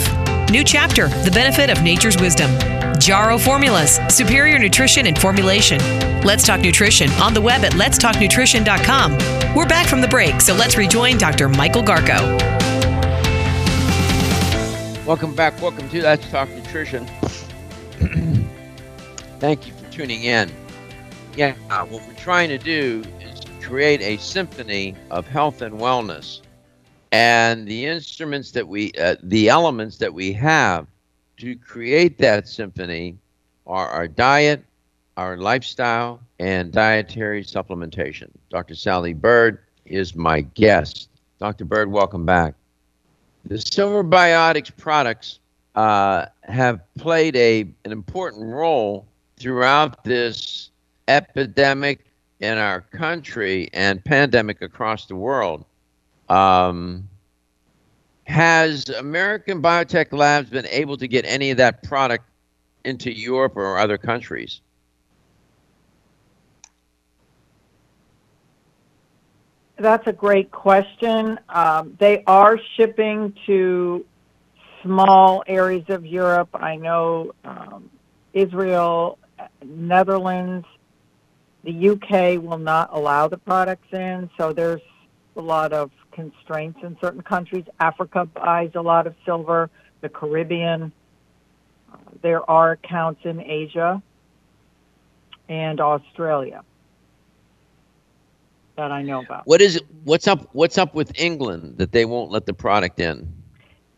New 0.49 0.65
chapter, 0.65 1.09
the 1.09 1.31
benefit 1.31 1.69
of 1.69 1.83
nature's 1.83 2.17
wisdom. 2.19 2.51
Jarrow 2.99 3.37
Formulas, 3.37 4.01
superior 4.09 4.59
nutrition 4.59 5.07
and 5.07 5.19
formulation. 5.19 5.79
Let's 6.23 6.47
Talk 6.47 6.63
Nutrition 6.63 7.11
on 7.21 7.35
the 7.35 7.43
web 7.43 7.63
at 7.63 7.73
letstalknutrition.com. 7.73 9.55
We're 9.55 9.69
back 9.69 9.87
from 9.87 10.01
the 10.01 10.09
break, 10.09 10.41
so 10.41 10.55
let's 10.55 10.79
rejoin 10.79 11.19
Dr. 11.19 11.51
Michael 11.51 11.83
Garko. 11.83 12.41
Welcome 15.05 15.35
back. 15.35 15.61
Welcome 15.61 15.91
to 15.91 16.03
Let's 16.03 16.27
Talk 16.31 16.49
Nutrition. 16.49 17.07
Thank 19.41 19.67
you 19.67 19.73
for 19.75 19.91
tuning 19.91 20.25
in. 20.25 20.51
Yeah, 21.37 21.55
what 21.85 22.07
we're 22.07 22.15
trying 22.15 22.49
to 22.51 22.59
do 22.59 23.03
is 23.21 23.41
create 23.61 24.01
a 24.01 24.17
symphony 24.19 24.95
of 25.11 25.27
health 25.27 25.61
and 25.61 25.75
wellness. 25.75 26.41
And 27.11 27.67
the 27.67 27.87
instruments 27.87 28.53
that 28.53 28.67
we, 28.67 28.93
uh, 28.93 29.17
the 29.23 29.49
elements 29.49 29.99
that 29.99 30.15
we 30.15 30.33
have 30.35 30.87
to 31.39 31.57
create 31.57 32.19
that 32.19 32.47
symphony 32.49 33.19
are 33.67 33.89
our 33.89 34.07
diet, 34.07 34.65
our 35.17 35.37
lifestyle, 35.37 36.21
and 36.39 36.73
dietary 36.73 37.43
supplementation. 37.43 38.31
Dr. 38.51 38.75
Sally 38.75 39.13
Bird 39.13 39.59
is 39.85 40.15
my 40.15 40.43
guest. 40.43 41.09
Dr. 41.41 41.65
Bird, 41.65 41.91
welcome 41.91 42.25
back. 42.25 42.55
The 43.45 43.59
Silver 43.59 44.05
Biotics 44.05 44.75
products 44.77 45.41
uh, 45.75 46.27
have 46.43 46.81
played 46.97 47.35
a 47.37 47.63
an 47.85 47.93
important 47.93 48.45
role 48.45 49.07
throughout 49.37 50.05
this 50.05 50.71
epidemic 51.09 52.07
in 52.41 52.59
our 52.59 52.81
country 52.81 53.69
and 53.73 54.05
pandemic 54.05 54.63
across 54.63 55.07
the 55.07 55.17
world. 55.17 55.65
Um, 56.29 57.09
has 58.25 58.89
American 58.89 59.61
Biotech 59.63 60.13
Labs 60.13 60.51
been 60.51 60.67
able 60.67 60.97
to 60.97 61.07
get 61.07 61.25
any 61.27 61.51
of 61.51 61.59
that 61.59 61.83
product 61.83 62.25
into 62.85 63.13
Europe 63.13 63.57
or 63.57 63.79
other 63.79 63.99
countries? 63.99 64.61
That's 69.77 70.07
a 70.07 70.13
great 70.13 70.51
question. 70.51 71.39
Um, 71.49 71.97
they 71.99 72.23
are 72.27 72.59
shipping 72.77 73.35
to 73.47 74.05
small 74.83 75.43
areas 75.47 75.85
of 75.89 76.07
Europe. 76.07 76.51
I 76.55 76.77
know 76.77 77.33
um, 77.45 77.91
Israel, 78.33 79.19
Netherlands, 79.65 80.67
the 81.63 81.91
UK 81.91 82.43
will 82.43 82.59
not 82.59 82.91
allow 82.93 83.29
the 83.29 83.39
products 83.39 83.93
in, 83.93 84.31
so 84.37 84.53
there's 84.53 84.83
a 85.37 85.41
lot 85.41 85.73
of 85.73 85.91
constraints 86.13 86.81
in 86.83 86.97
certain 87.01 87.23
countries. 87.23 87.65
Africa 87.81 88.27
buys 88.27 88.71
a 88.75 88.81
lot 88.81 89.07
of 89.07 89.15
silver, 89.25 89.71
the 90.01 90.09
Caribbean. 90.09 90.93
There 92.23 92.49
are 92.49 92.73
accounts 92.73 93.23
in 93.25 93.41
Asia 93.41 94.03
and 95.49 95.81
Australia 95.81 96.63
that 98.77 98.91
I 98.91 99.03
know 99.03 99.23
about. 99.23 99.47
What 99.47 99.61
is? 99.61 99.81
What's 100.05 100.27
up? 100.27 100.49
What's 100.53 100.79
up 100.79 100.95
with 100.95 101.13
England 101.19 101.79
that 101.79 101.93
they 101.93 102.05
won't 102.05 102.31
let 102.31 102.47
the 102.47 102.55
product 102.55 103.01
in? 103.01 103.33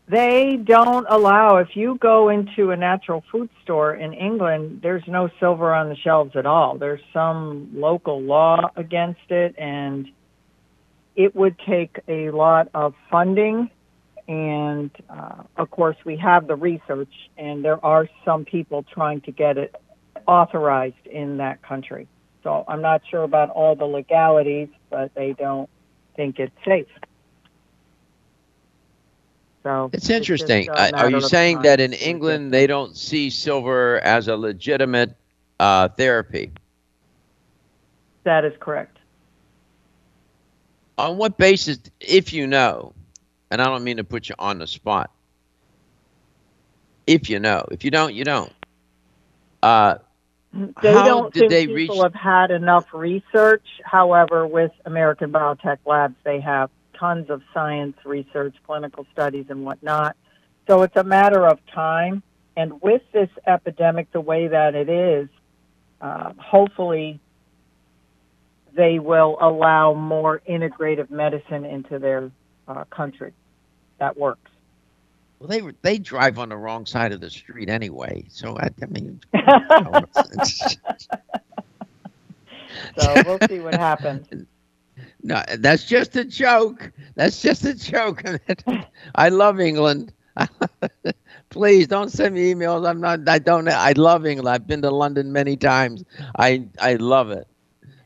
They 0.09 0.55
don't 0.55 1.05
allow, 1.09 1.57
if 1.57 1.75
you 1.75 1.97
go 1.99 2.29
into 2.29 2.71
a 2.71 2.77
natural 2.77 3.25
food 3.29 3.49
store 3.63 3.93
in 3.93 4.13
England, 4.13 4.79
there's 4.81 5.03
no 5.05 5.29
silver 5.37 5.73
on 5.73 5.89
the 5.89 5.97
shelves 5.97 6.31
at 6.35 6.45
all. 6.45 6.77
There's 6.77 7.01
some 7.11 7.71
local 7.73 8.21
law 8.21 8.71
against 8.77 9.29
it, 9.29 9.55
and 9.57 10.07
it 11.17 11.35
would 11.35 11.59
take 11.67 11.99
a 12.07 12.29
lot 12.29 12.69
of 12.73 12.93
funding. 13.11 13.69
And 14.29 14.91
uh, 15.09 15.43
of 15.57 15.71
course, 15.71 15.97
we 16.05 16.15
have 16.17 16.47
the 16.47 16.55
research, 16.55 17.13
and 17.37 17.63
there 17.63 17.83
are 17.85 18.07
some 18.23 18.45
people 18.45 18.83
trying 18.83 19.21
to 19.21 19.31
get 19.31 19.57
it 19.57 19.75
authorized 20.25 21.05
in 21.05 21.37
that 21.37 21.61
country. 21.61 22.07
So 22.43 22.63
I'm 22.65 22.81
not 22.81 23.01
sure 23.11 23.23
about 23.23 23.49
all 23.49 23.75
the 23.75 23.85
legalities, 23.85 24.69
but 24.89 25.13
they 25.15 25.33
don't 25.33 25.69
think 26.15 26.39
it's 26.39 26.55
safe. 26.65 26.87
So 29.67 29.89
it's 29.91 30.09
interesting. 30.09 30.69
It's 30.73 30.93
are 30.93 31.09
you 31.09 31.19
saying 31.19 31.63
that 31.63 31.81
in 31.81 31.91
England 31.91 32.53
they 32.53 32.67
don't 32.67 32.95
see 32.95 33.29
silver 33.29 33.99
as 33.99 34.29
a 34.29 34.37
legitimate 34.37 35.13
uh, 35.59 35.89
therapy? 35.89 36.53
That 38.23 38.45
is 38.45 38.53
correct. 38.61 38.97
On 40.97 41.17
what 41.17 41.37
basis, 41.37 41.79
if 41.99 42.31
you 42.31 42.47
know, 42.47 42.93
and 43.51 43.61
I 43.61 43.65
don't 43.65 43.83
mean 43.83 43.97
to 43.97 44.05
put 44.05 44.29
you 44.29 44.35
on 44.39 44.57
the 44.57 44.67
spot, 44.67 45.11
if 47.05 47.29
you 47.29 47.39
know, 47.39 47.65
if 47.69 47.83
you 47.83 47.91
don't, 47.91 48.13
you 48.15 48.23
don't. 48.23 48.53
Uh, 49.61 49.95
they 50.53 50.93
don't 50.93 51.33
think 51.33 51.49
they 51.49 51.67
people 51.67 51.95
reach... 51.97 52.03
have 52.03 52.15
had 52.15 52.51
enough 52.51 52.93
research. 52.93 53.65
However, 53.83 54.47
with 54.47 54.71
American 54.85 55.33
Biotech 55.33 55.79
Labs, 55.85 56.15
they 56.23 56.39
have 56.39 56.69
tons 56.99 57.29
of 57.29 57.41
science 57.53 57.97
research, 58.05 58.55
clinical 58.65 59.05
studies, 59.11 59.45
and 59.49 59.65
whatnot. 59.65 60.15
So 60.67 60.81
it's 60.83 60.95
a 60.95 61.03
matter 61.03 61.45
of 61.47 61.59
time. 61.73 62.23
And 62.55 62.81
with 62.81 63.03
this 63.13 63.29
epidemic 63.45 64.11
the 64.11 64.21
way 64.21 64.47
that 64.47 64.75
it 64.75 64.89
is, 64.89 65.29
uh, 66.01 66.33
hopefully 66.37 67.19
they 68.73 68.99
will 68.99 69.37
allow 69.41 69.93
more 69.93 70.41
integrative 70.49 71.09
medicine 71.09 71.65
into 71.65 71.99
their 71.99 72.31
uh, 72.67 72.83
country. 72.85 73.33
That 73.99 74.17
works. 74.17 74.51
Well, 75.39 75.49
they 75.49 75.61
they 75.81 75.99
drive 75.99 76.39
on 76.39 76.49
the 76.49 76.57
wrong 76.57 76.85
side 76.85 77.11
of 77.11 77.21
the 77.21 77.29
street 77.29 77.69
anyway. 77.69 78.25
So 78.29 78.57
I, 78.57 78.69
I 78.81 78.85
mean, 78.87 79.21
so 82.97 83.23
we'll 83.25 83.39
see 83.47 83.59
what 83.59 83.75
happens. 83.75 84.27
No, 85.23 85.43
that's 85.57 85.83
just 85.85 86.15
a 86.15 86.23
joke. 86.23 86.91
That's 87.15 87.41
just 87.41 87.65
a 87.65 87.73
joke. 87.73 88.23
I 89.15 89.29
love 89.29 89.59
England. 89.59 90.13
Please 91.49 91.87
don't 91.87 92.09
send 92.11 92.35
me 92.35 92.53
emails. 92.53 92.87
I'm 92.87 93.01
not. 93.01 93.27
I 93.27 93.39
don't. 93.39 93.67
I 93.67 93.93
love 93.93 94.25
England. 94.25 94.53
I've 94.53 94.67
been 94.67 94.81
to 94.83 94.91
London 94.91 95.31
many 95.31 95.55
times. 95.57 96.03
I 96.37 96.67
I 96.79 96.95
love 96.95 97.31
it. 97.31 97.47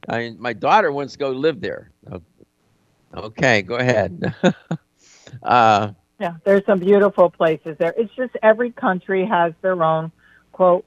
I 0.08 0.36
my 0.38 0.54
daughter 0.54 0.92
wants 0.92 1.14
to 1.14 1.20
go 1.20 1.32
live 1.32 1.60
there. 1.62 1.92
Okay, 3.14 3.62
go 3.62 3.76
ahead. 3.76 4.34
uh, 5.44 5.92
yeah, 6.20 6.36
there's 6.46 6.66
some 6.66 6.80
beautiful 6.80 7.30
places 7.30 7.78
there. 7.80 7.94
It's 7.98 8.14
just 8.16 8.36
every 8.42 8.72
country 8.72 9.26
has 9.26 9.54
their 9.62 9.82
own 9.84 10.12
quote, 10.52 10.86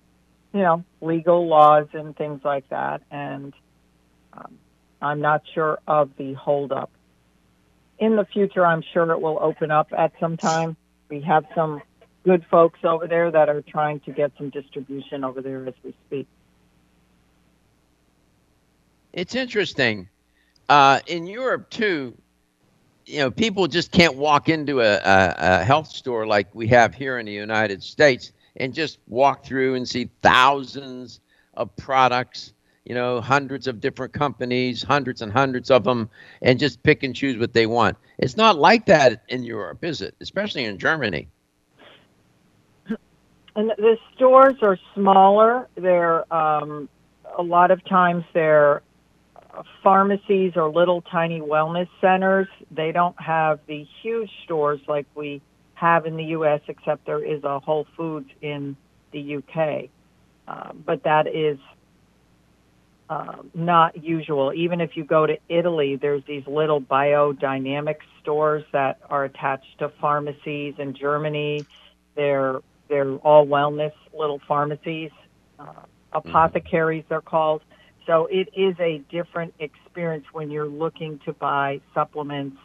you 0.52 0.60
know, 0.60 0.84
legal 1.00 1.46
laws 1.48 1.88
and 1.92 2.16
things 2.16 2.40
like 2.44 2.68
that, 2.70 3.02
and 3.10 3.52
I'm 5.00 5.20
not 5.20 5.42
sure 5.54 5.78
of 5.86 6.10
the 6.16 6.34
holdup. 6.34 6.90
In 7.98 8.16
the 8.16 8.24
future, 8.24 8.66
I'm 8.66 8.82
sure 8.92 9.10
it 9.12 9.20
will 9.20 9.38
open 9.40 9.70
up 9.70 9.88
at 9.96 10.12
some 10.18 10.36
time. 10.36 10.76
We 11.08 11.20
have 11.22 11.44
some 11.54 11.82
good 12.24 12.44
folks 12.50 12.80
over 12.82 13.06
there 13.06 13.30
that 13.30 13.48
are 13.48 13.62
trying 13.62 14.00
to 14.00 14.12
get 14.12 14.32
some 14.38 14.50
distribution 14.50 15.24
over 15.24 15.42
there 15.42 15.66
as 15.66 15.74
we 15.82 15.94
speak. 16.06 16.26
It's 19.12 19.34
interesting. 19.34 20.08
Uh, 20.68 21.00
in 21.06 21.26
Europe, 21.26 21.70
too, 21.70 22.16
you 23.06 23.18
know, 23.18 23.30
people 23.30 23.68
just 23.68 23.92
can't 23.92 24.16
walk 24.16 24.48
into 24.48 24.80
a, 24.80 24.94
a, 24.94 25.34
a, 25.36 25.64
health 25.64 25.88
store 25.88 26.26
like 26.26 26.52
we 26.54 26.66
have 26.68 26.94
here 26.94 27.18
in 27.18 27.26
the 27.26 27.32
United 27.32 27.82
States 27.82 28.32
and 28.56 28.72
just 28.72 28.98
walk 29.06 29.44
through 29.44 29.74
and 29.74 29.86
see 29.86 30.08
thousands 30.22 31.20
of 31.54 31.74
products 31.76 32.54
you 32.84 32.94
know, 32.94 33.20
hundreds 33.20 33.66
of 33.66 33.80
different 33.80 34.12
companies, 34.12 34.82
hundreds 34.82 35.22
and 35.22 35.32
hundreds 35.32 35.70
of 35.70 35.84
them, 35.84 36.08
and 36.42 36.58
just 36.58 36.82
pick 36.82 37.02
and 37.02 37.14
choose 37.14 37.38
what 37.38 37.52
they 37.52 37.66
want. 37.66 37.96
It's 38.18 38.36
not 38.36 38.58
like 38.58 38.86
that 38.86 39.22
in 39.28 39.42
Europe, 39.42 39.84
is 39.84 40.02
it? 40.02 40.14
Especially 40.20 40.64
in 40.64 40.78
Germany. 40.78 41.28
And 43.56 43.70
the 43.78 43.96
stores 44.14 44.56
are 44.62 44.78
smaller. 44.94 45.68
They're 45.76 46.32
um, 46.34 46.88
a 47.38 47.42
lot 47.42 47.70
of 47.70 47.84
times 47.84 48.24
they're 48.32 48.82
pharmacies 49.82 50.52
or 50.56 50.70
little 50.70 51.02
tiny 51.02 51.40
wellness 51.40 51.88
centers. 52.00 52.48
They 52.70 52.92
don't 52.92 53.18
have 53.20 53.60
the 53.66 53.86
huge 54.02 54.30
stores 54.44 54.80
like 54.88 55.06
we 55.14 55.40
have 55.74 56.06
in 56.06 56.16
the 56.16 56.24
U.S., 56.24 56.60
except 56.68 57.06
there 57.06 57.24
is 57.24 57.44
a 57.44 57.60
Whole 57.60 57.86
Foods 57.96 58.30
in 58.40 58.76
the 59.12 59.20
U.K. 59.20 59.90
Uh, 60.46 60.72
but 60.72 61.02
that 61.04 61.26
is 61.26 61.58
uh, 63.08 63.36
not 63.54 64.02
usual. 64.02 64.52
Even 64.54 64.80
if 64.80 64.96
you 64.96 65.04
go 65.04 65.26
to 65.26 65.36
Italy, 65.48 65.96
there's 65.96 66.22
these 66.26 66.46
little 66.46 66.80
biodynamic 66.80 67.96
stores 68.20 68.64
that 68.72 68.98
are 69.10 69.24
attached 69.24 69.78
to 69.78 69.90
pharmacies. 70.00 70.74
In 70.78 70.94
Germany, 70.94 71.66
they're 72.14 72.60
they're 72.88 73.14
all 73.16 73.46
wellness 73.46 73.92
little 74.16 74.40
pharmacies, 74.46 75.10
uh, 75.58 75.72
apothecaries 76.12 77.04
they're 77.08 77.20
called. 77.20 77.62
So 78.06 78.26
it 78.30 78.50
is 78.54 78.74
a 78.80 78.98
different 79.10 79.54
experience 79.58 80.26
when 80.32 80.50
you're 80.50 80.68
looking 80.68 81.18
to 81.24 81.32
buy 81.32 81.80
supplements 81.94 82.58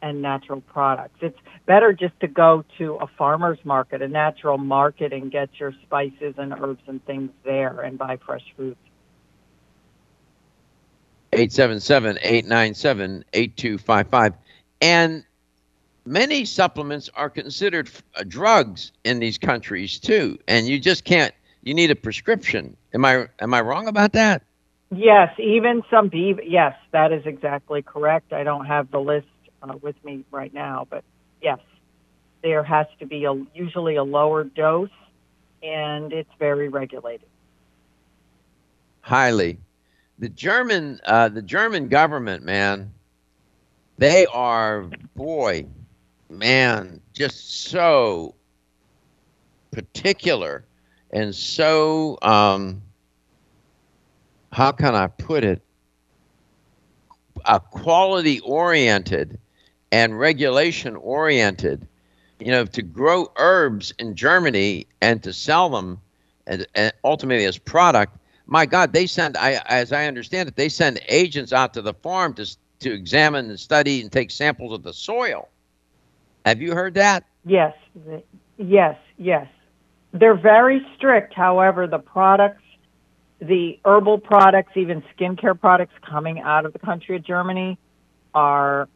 and 0.00 0.22
natural 0.22 0.60
products. 0.60 1.18
It's 1.20 1.38
better 1.66 1.92
just 1.92 2.18
to 2.20 2.28
go 2.28 2.64
to 2.78 2.94
a 2.96 3.06
farmer's 3.18 3.58
market, 3.64 4.00
a 4.00 4.08
natural 4.08 4.56
market, 4.56 5.12
and 5.12 5.30
get 5.30 5.50
your 5.58 5.72
spices 5.82 6.34
and 6.38 6.52
herbs 6.52 6.82
and 6.86 7.04
things 7.04 7.30
there 7.44 7.80
and 7.80 7.98
buy 7.98 8.18
fresh 8.24 8.44
foods. 11.32 11.58
877-897-8255 11.58 14.34
and 14.80 15.24
many 16.04 16.44
supplements 16.44 17.10
are 17.14 17.30
considered 17.30 17.90
uh, 18.16 18.24
drugs 18.26 18.90
in 19.04 19.20
these 19.20 19.38
countries 19.38 19.98
too. 19.98 20.38
And 20.48 20.66
you 20.66 20.80
just 20.80 21.04
can't 21.04 21.34
you 21.62 21.74
need 21.74 21.90
a 21.90 21.96
prescription. 21.96 22.76
Am 22.94 23.04
i 23.04 23.28
am 23.40 23.52
i 23.54 23.60
wrong 23.60 23.88
about 23.88 24.12
that? 24.12 24.42
Yes 24.90 25.34
even 25.38 25.82
some 25.90 26.08
beef 26.08 26.38
yes 26.44 26.74
that 26.92 27.12
is 27.12 27.26
exactly 27.26 27.82
correct. 27.82 28.32
I 28.32 28.44
don't 28.44 28.66
have 28.66 28.90
the 28.90 29.00
list 29.00 29.26
uh, 29.62 29.74
with 29.82 30.02
me 30.04 30.24
right 30.30 30.54
now 30.54 30.86
but 30.88 31.04
yes 31.42 31.58
there 32.42 32.62
has 32.62 32.86
to 33.00 33.06
be 33.06 33.24
a 33.24 33.34
usually 33.54 33.96
a 33.96 34.04
lower 34.04 34.44
dose 34.44 34.90
and 35.62 36.12
it's 36.12 36.30
very 36.38 36.68
regulated. 36.68 37.26
Highly 39.00 39.58
the 40.18 40.28
German 40.28 41.00
uh, 41.04 41.28
the 41.28 41.42
German 41.42 41.88
government, 41.88 42.44
man, 42.44 42.92
They 43.98 44.26
are, 44.26 44.82
boy, 45.14 45.66
man, 46.28 47.00
just 47.12 47.64
so 47.64 48.34
particular 49.70 50.64
and 51.10 51.34
so, 51.34 52.18
um, 52.22 52.82
how 54.52 54.72
can 54.72 54.94
I 54.94 55.06
put 55.06 55.44
it? 55.44 55.62
A 57.44 57.60
quality 57.60 58.40
oriented 58.40 59.38
and 59.92 60.18
regulation 60.18 60.96
oriented. 60.96 61.86
You 62.40 62.52
know, 62.52 62.64
to 62.66 62.82
grow 62.82 63.32
herbs 63.36 63.94
in 63.98 64.14
Germany 64.14 64.86
and 65.00 65.22
to 65.22 65.32
sell 65.32 65.70
them 65.70 66.00
and, 66.46 66.66
and 66.74 66.92
ultimately 67.04 67.44
as 67.46 67.58
product, 67.58 68.17
my 68.48 68.66
God, 68.66 68.92
they 68.94 69.06
send, 69.06 69.36
I, 69.36 69.62
as 69.66 69.92
I 69.92 70.06
understand 70.06 70.48
it, 70.48 70.56
they 70.56 70.70
send 70.70 71.00
agents 71.08 71.52
out 71.52 71.74
to 71.74 71.82
the 71.82 71.92
farm 71.92 72.32
to, 72.34 72.56
to 72.80 72.92
examine 72.92 73.50
and 73.50 73.60
study 73.60 74.00
and 74.00 74.10
take 74.10 74.30
samples 74.30 74.72
of 74.72 74.82
the 74.82 74.92
soil. 74.92 75.48
Have 76.46 76.62
you 76.62 76.74
heard 76.74 76.94
that? 76.94 77.24
Yes, 77.44 77.76
yes, 78.56 78.96
yes. 79.18 79.46
They're 80.12 80.34
very 80.34 80.84
strict. 80.96 81.34
However, 81.34 81.86
the 81.86 81.98
products, 81.98 82.62
the 83.38 83.78
herbal 83.84 84.18
products, 84.18 84.72
even 84.76 85.02
skincare 85.16 85.58
products 85.58 85.92
coming 86.08 86.40
out 86.40 86.64
of 86.64 86.72
the 86.72 86.78
country 86.78 87.16
of 87.16 87.24
Germany 87.24 87.78
are 88.34 88.88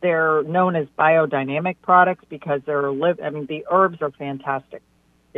they're 0.00 0.42
known 0.44 0.76
as 0.76 0.86
biodynamic 0.98 1.76
products 1.82 2.24
because 2.28 2.60
they're 2.66 2.90
live 2.92 3.18
I 3.22 3.30
mean 3.30 3.46
the 3.46 3.64
herbs 3.70 3.98
are 4.00 4.10
fantastic. 4.12 4.82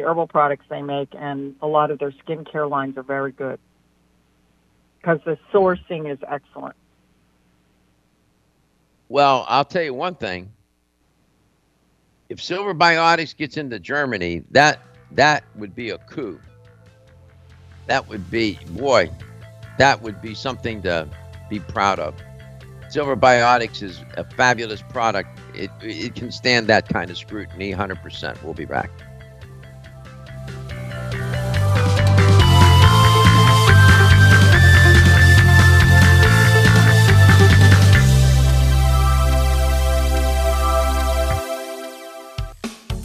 The 0.01 0.07
herbal 0.07 0.29
products 0.29 0.65
they 0.71 0.81
make 0.81 1.15
and 1.15 1.57
a 1.61 1.67
lot 1.67 1.91
of 1.91 1.99
their 1.99 2.11
skincare 2.11 2.71
lines 2.71 2.97
are 2.97 3.03
very 3.03 3.33
good. 3.33 3.59
Because 4.99 5.21
the 5.27 5.39
sourcing 5.53 6.11
is 6.11 6.19
excellent. 6.27 6.75
Well, 9.11 9.45
I'll 9.47 9.67
tell 9.67 9.83
you 9.83 9.93
one 9.93 10.15
thing 10.15 10.53
if 12.31 12.43
Silver 12.43 12.75
Biotics 12.75 13.37
gets 13.37 13.59
into 13.59 13.79
Germany, 13.79 14.43
that 14.53 14.81
that 15.11 15.45
would 15.55 15.75
be 15.75 15.91
a 15.91 15.99
coup. 15.99 16.41
That 17.87 18.09
would 18.09 18.31
be 18.31 18.59
boy, 18.71 19.11
that 19.77 20.01
would 20.01 20.23
be 20.23 20.35
something 20.35 20.81
to 20.83 21.09
be 21.51 21.61
proud 21.61 21.99
of. 21.99 22.15
Silver 22.89 23.17
Biotics 23.19 23.83
is 23.83 24.03
a 24.17 24.25
fabulous 24.25 24.81
product. 24.81 25.39
It, 25.55 25.71
it 25.83 26.15
can 26.15 26.33
stand 26.33 26.69
that 26.69 26.89
kind 26.89 27.11
of 27.11 27.19
scrutiny 27.19 27.75
100%. 27.75 28.43
We'll 28.43 28.55
be 28.55 28.65
back. 28.65 28.91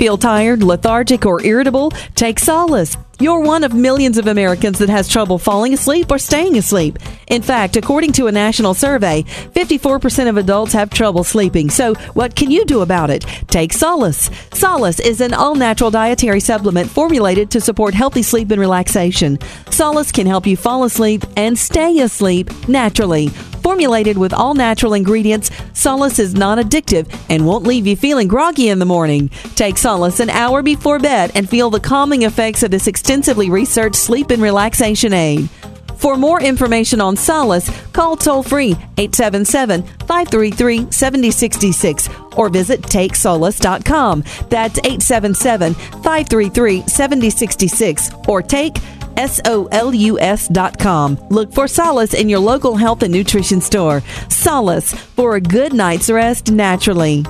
Feel 0.05 0.17
tired, 0.19 0.61
lethargic, 0.61 1.25
or 1.25 1.43
irritable? 1.43 1.89
Take 2.13 2.37
solace. 2.37 2.95
You're 3.19 3.39
one 3.39 3.63
of 3.63 3.73
millions 3.73 4.19
of 4.19 4.27
Americans 4.27 4.77
that 4.77 4.89
has 4.89 5.07
trouble 5.07 5.39
falling 5.39 5.73
asleep 5.73 6.11
or 6.11 6.19
staying 6.19 6.59
asleep. 6.59 6.99
In 7.25 7.41
fact, 7.41 7.75
according 7.75 8.11
to 8.13 8.27
a 8.27 8.31
national 8.31 8.75
survey, 8.75 9.23
54% 9.23 10.29
of 10.29 10.37
adults 10.37 10.73
have 10.73 10.91
trouble 10.91 11.23
sleeping. 11.23 11.71
So, 11.71 11.95
what 12.13 12.35
can 12.35 12.51
you 12.51 12.65
do 12.65 12.81
about 12.81 13.09
it? 13.09 13.25
Take 13.47 13.73
Solace. 13.73 14.29
Solace 14.53 14.99
is 14.99 15.21
an 15.21 15.33
all 15.33 15.55
natural 15.55 15.89
dietary 15.89 16.39
supplement 16.39 16.87
formulated 16.87 17.49
to 17.49 17.59
support 17.59 17.95
healthy 17.95 18.21
sleep 18.21 18.51
and 18.51 18.61
relaxation. 18.61 19.39
Solace 19.71 20.11
can 20.11 20.27
help 20.27 20.45
you 20.45 20.55
fall 20.55 20.83
asleep 20.83 21.23
and 21.35 21.57
stay 21.57 21.97
asleep 22.01 22.51
naturally. 22.67 23.31
Formulated 23.65 24.15
with 24.15 24.32
all 24.32 24.54
natural 24.54 24.93
ingredients, 24.93 25.49
Solace 25.73 26.19
is 26.19 26.36
non 26.36 26.60
addictive 26.60 27.12
and 27.32 27.47
won't 27.47 27.65
leave 27.65 27.88
you 27.88 27.95
feeling 27.95 28.28
groggy 28.28 28.69
in 28.69 28.78
the 28.78 28.86
morning. 28.86 29.30
Take 29.56 29.80
Solace 29.80 30.19
an 30.19 30.30
hour 30.30 30.62
before 30.62 30.99
bed 30.99 31.32
and 31.34 31.49
feel 31.49 31.71
the 31.71 31.80
calming 31.80 32.21
effects 32.21 32.62
of 32.62 32.69
this 32.69 32.86
extensively 32.86 33.49
researched 33.49 33.95
sleep 33.95 34.30
and 34.30 34.39
relaxation 34.39 35.13
aid. 35.13 35.49
For 35.95 36.15
more 36.15 36.39
information 36.43 37.01
on 37.01 37.15
Solace, 37.15 37.71
call 37.91 38.15
toll 38.15 38.43
free 38.43 38.73
877 38.97 39.82
533 39.82 40.91
7066 40.91 42.10
or 42.38 42.49
visit 42.49 42.84
takesolace.com. 42.84 44.23
That's 44.49 44.78
877 44.78 45.73
533 45.73 46.82
7066 46.82 48.12
or 48.28 48.43
take 48.43 48.78
S-O-L-U-S.com. 49.17 51.17
Look 51.30 51.54
for 51.54 51.67
Solace 51.67 52.13
in 52.13 52.30
your 52.30 52.39
local 52.39 52.75
health 52.75 53.04
and 53.04 53.13
nutrition 53.13 53.62
store. 53.62 54.01
Solace 54.30 54.93
for 54.93 55.36
a 55.36 55.41
good 55.41 55.73
night's 55.73 56.10
rest 56.10 56.51
naturally. 56.51 57.23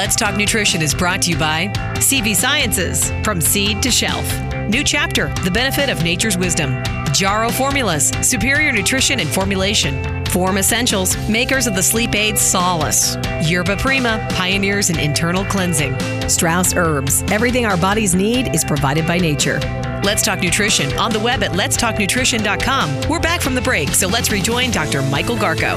Let's 0.00 0.16
Talk 0.16 0.36
Nutrition 0.36 0.82
is 0.82 0.94
brought 0.94 1.22
to 1.22 1.30
you 1.30 1.36
by 1.36 1.66
CV 1.96 2.34
Sciences, 2.34 3.10
from 3.22 3.40
seed 3.40 3.82
to 3.82 3.90
shelf. 3.90 4.24
New 4.68 4.82
chapter 4.82 5.28
The 5.44 5.50
Benefit 5.50 5.90
of 5.90 6.02
Nature's 6.02 6.38
Wisdom. 6.38 6.82
Jarrow 7.12 7.50
Formulas, 7.50 8.10
superior 8.22 8.72
nutrition 8.72 9.20
and 9.20 9.28
formulation. 9.28 10.24
Form 10.26 10.58
Essentials, 10.58 11.16
makers 11.28 11.66
of 11.66 11.74
the 11.74 11.82
sleep 11.82 12.14
aid 12.14 12.38
Solace. 12.38 13.16
Yerba 13.42 13.76
Prima, 13.76 14.26
pioneers 14.32 14.90
in 14.90 14.98
internal 14.98 15.44
cleansing. 15.44 15.98
Strauss 16.28 16.74
Herbs, 16.74 17.22
everything 17.30 17.66
our 17.66 17.76
bodies 17.76 18.14
need 18.14 18.54
is 18.54 18.64
provided 18.64 19.06
by 19.06 19.18
nature. 19.18 19.58
Let's 20.04 20.22
Talk 20.22 20.40
Nutrition 20.40 20.96
on 20.98 21.10
the 21.12 21.20
web 21.20 21.42
at 21.42 21.50
letstalknutrition.com. 21.50 23.08
We're 23.08 23.20
back 23.20 23.40
from 23.42 23.54
the 23.54 23.60
break, 23.60 23.90
so 23.90 24.06
let's 24.08 24.30
rejoin 24.30 24.70
Dr. 24.70 25.02
Michael 25.02 25.36
Garko. 25.36 25.76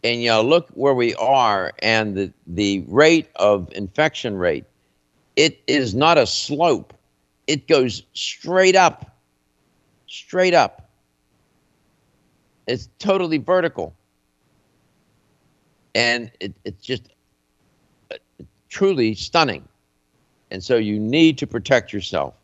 and 0.03 0.23
you 0.23 0.35
look 0.41 0.69
where 0.71 0.95
we 0.95 1.15
are 1.17 1.73
and 1.81 2.17
the, 2.17 2.33
the 2.47 2.85
rate 2.89 3.29
of 3.37 3.71
infection 3.73 4.37
rate 4.37 4.65
it 5.37 5.63
is 5.67 5.95
not 5.95 6.19
a 6.19 6.27
slope. 6.27 6.93
It 7.47 7.67
goes 7.67 8.03
straight 8.13 8.77
up. 8.77 9.17
Straight 10.07 10.53
up. 10.53 10.91
It's 12.67 12.91
totally 12.99 13.39
vertical. 13.39 13.95
And 15.95 16.31
it, 16.41 16.55
it's 16.65 16.85
just 16.85 17.09
uh, 18.13 18.17
truly 18.69 19.15
stunning. 19.15 19.67
And 20.51 20.63
so 20.63 20.77
you 20.77 20.99
need 20.99 21.39
to 21.39 21.47
protect 21.47 21.93
yourself. 21.93 22.35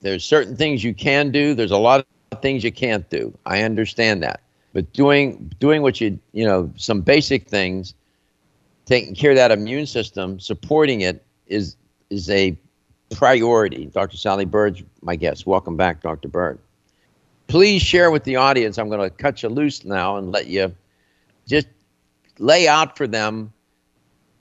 There's 0.00 0.24
certain 0.24 0.56
things 0.56 0.84
you 0.84 0.94
can 0.94 1.30
do. 1.30 1.54
There's 1.54 1.70
a 1.70 1.78
lot 1.78 2.06
of 2.32 2.42
things 2.42 2.62
you 2.62 2.72
can't 2.72 3.08
do. 3.08 3.36
I 3.46 3.62
understand 3.62 4.22
that. 4.22 4.40
But 4.74 4.92
doing 4.92 5.52
doing 5.60 5.82
what 5.82 6.00
you 6.00 6.18
you 6.32 6.44
know 6.44 6.70
some 6.76 7.00
basic 7.00 7.48
things, 7.48 7.94
taking 8.84 9.14
care 9.14 9.30
of 9.30 9.36
that 9.36 9.52
immune 9.52 9.86
system, 9.86 10.38
supporting 10.40 11.00
it 11.00 11.24
is 11.46 11.76
is 12.10 12.28
a 12.28 12.58
priority. 13.14 13.86
Dr. 13.86 14.16
Sally 14.16 14.44
Bird's 14.44 14.82
my 15.00 15.16
guest. 15.16 15.46
Welcome 15.46 15.76
back, 15.76 16.02
Dr. 16.02 16.28
Bird. 16.28 16.58
Please 17.46 17.82
share 17.82 18.10
with 18.10 18.24
the 18.24 18.36
audience. 18.36 18.78
I'm 18.78 18.88
going 18.88 19.00
to 19.00 19.10
cut 19.10 19.42
you 19.42 19.48
loose 19.48 19.84
now 19.84 20.16
and 20.16 20.32
let 20.32 20.48
you 20.48 20.74
just 21.46 21.68
lay 22.38 22.68
out 22.68 22.96
for 22.96 23.06
them 23.06 23.52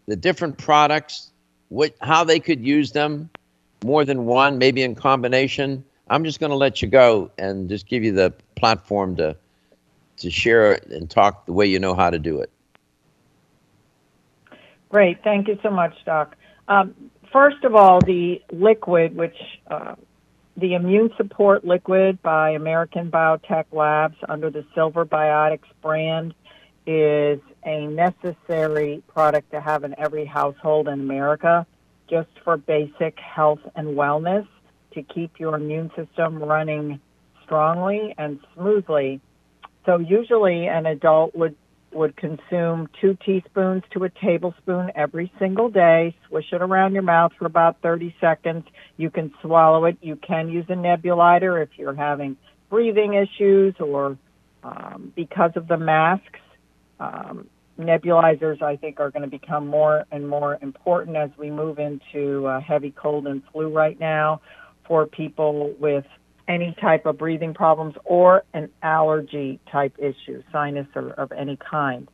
the 0.08 0.16
different 0.16 0.58
products, 0.58 1.32
what 1.70 1.96
how 2.02 2.24
they 2.24 2.40
could 2.40 2.66
use 2.66 2.92
them, 2.92 3.30
more 3.84 4.06
than 4.06 4.26
one, 4.26 4.58
maybe 4.58 4.82
in 4.84 4.96
combination. 4.96 5.84
I'm 6.10 6.24
just 6.24 6.40
going 6.40 6.50
to 6.50 6.56
let 6.56 6.82
you 6.82 6.88
go 6.88 7.32
and 7.38 7.70
just 7.70 7.88
give 7.88 8.04
you 8.04 8.12
the 8.12 8.34
platform 8.56 9.16
to 9.18 9.36
to 10.18 10.30
share 10.30 10.74
and 10.92 11.10
talk 11.10 11.46
the 11.46 11.54
way 11.54 11.66
you 11.66 11.80
know 11.80 11.96
how 11.96 12.10
to 12.10 12.20
do 12.20 12.40
it. 12.40 12.50
Great. 14.90 15.24
Thank 15.24 15.48
you 15.48 15.58
so 15.64 15.72
much, 15.72 15.96
Doc. 16.06 16.36
Um, 16.68 16.94
first 17.32 17.64
of 17.64 17.76
all, 17.76 18.00
the 18.00 18.42
liquid, 18.52 19.16
which 19.16 19.36
uh, 19.68 19.96
the 20.56 20.76
immune 20.76 21.10
support 21.18 21.66
liquid 21.66 22.22
by 22.22 22.52
American 22.52 23.10
Biotech 23.10 23.66
Labs 23.72 24.18
under 24.30 24.52
the 24.52 24.64
Silver 24.76 25.04
Biotics 25.04 25.68
brand, 25.82 26.36
is 26.86 27.40
a 27.66 27.88
necessary 27.88 29.04
product 29.08 29.52
to 29.52 29.62
have 29.62 29.84
in 29.84 29.96
every 29.98 30.26
household 30.26 30.88
in 30.88 31.00
America 31.00 31.66
just 32.10 32.30
for 32.44 32.58
basic 32.58 33.18
health 33.20 33.60
and 33.76 33.90
wellness 33.90 34.48
to 34.94 35.02
keep 35.04 35.40
your 35.40 35.56
immune 35.56 35.90
system 35.96 36.44
running 36.44 37.00
strongly 37.44 38.14
and 38.18 38.40
smoothly. 38.54 39.20
So 39.86 39.98
usually 39.98 40.68
an 40.68 40.86
adult 40.86 41.36
would 41.36 41.56
would 41.92 42.16
consume 42.18 42.90
two 43.00 43.16
teaspoons 43.24 43.84
to 43.92 44.04
a 44.04 44.10
tablespoon 44.10 44.92
every 44.96 45.32
single 45.38 45.70
day. 45.70 46.16
Swish 46.28 46.52
it 46.52 46.62
around 46.62 46.94
your 46.94 47.04
mouth 47.04 47.34
for 47.38 47.46
about 47.46 47.82
30 47.82 48.16
seconds. 48.20 48.66
You 48.98 49.12
can 49.12 49.32
swallow 49.42 49.86
it. 49.86 49.98
You 50.02 50.16
can 50.16 50.50
use 50.50 50.66
a 50.70 50.74
nebulizer 50.74 51.62
if 51.62 51.70
you're 51.78 51.94
having 51.94 52.36
breathing 52.70 53.14
issues 53.14 53.76
or 53.80 54.18
um, 54.64 55.14
because 55.16 55.52
of 55.56 55.68
the 55.68 55.78
masks. 55.78 56.40
Um, 57.00 57.48
nebulizers, 57.80 58.62
I 58.62 58.76
think, 58.76 59.00
are 59.00 59.10
going 59.10 59.24
to 59.24 59.30
become 59.30 59.68
more 59.68 60.06
and 60.12 60.28
more 60.28 60.58
important 60.62 61.18
as 61.18 61.30
we 61.38 61.50
move 61.50 61.80
into 61.80 62.46
uh, 62.46 62.60
heavy 62.60 62.92
cold 62.92 63.28
and 63.28 63.42
flu 63.52 63.70
right 63.70 64.00
now 64.00 64.42
for 64.88 65.06
people 65.06 65.74
with 65.80 66.06
any 66.48 66.76
type 66.80 67.06
of 67.06 67.18
breathing 67.18 67.54
problems 67.54 67.96
or 68.04 68.44
an 68.54 68.70
allergy 68.82 69.60
type 69.72 69.96
issue, 69.98 70.44
sinus 70.52 70.88
or 70.96 71.12
of 71.12 71.32
any 71.32 71.58
kind. 71.58 72.10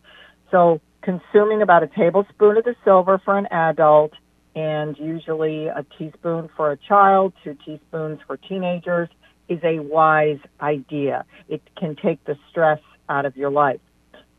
So 0.52 0.82
consuming 1.02 1.62
about 1.62 1.84
a 1.84 1.88
tablespoon 1.88 2.58
of 2.58 2.64
the 2.64 2.76
silver 2.84 3.20
for 3.24 3.38
an 3.38 3.48
adult 3.48 4.14
and 4.56 4.98
usually 4.98 5.68
a 5.68 5.86
teaspoon 5.98 6.50
for 6.56 6.72
a 6.72 6.78
child, 6.78 7.34
two 7.44 7.58
teaspoons 7.66 8.20
for 8.26 8.38
teenagers 8.38 9.10
is 9.48 9.60
a 9.64 9.80
wise 9.80 10.40
idea. 10.62 11.26
It 11.48 11.62
can 11.78 11.96
take 11.96 12.24
the 12.26 12.38
stress 12.50 12.80
out 13.08 13.26
of 13.26 13.36
your 13.36 13.50
life. 13.50 13.80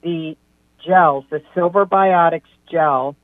The 0.02 0.36
gels, 0.84 1.24
the 1.30 1.42
Silver 1.54 1.86
Biotics 1.86 2.42
gel, 2.70 3.16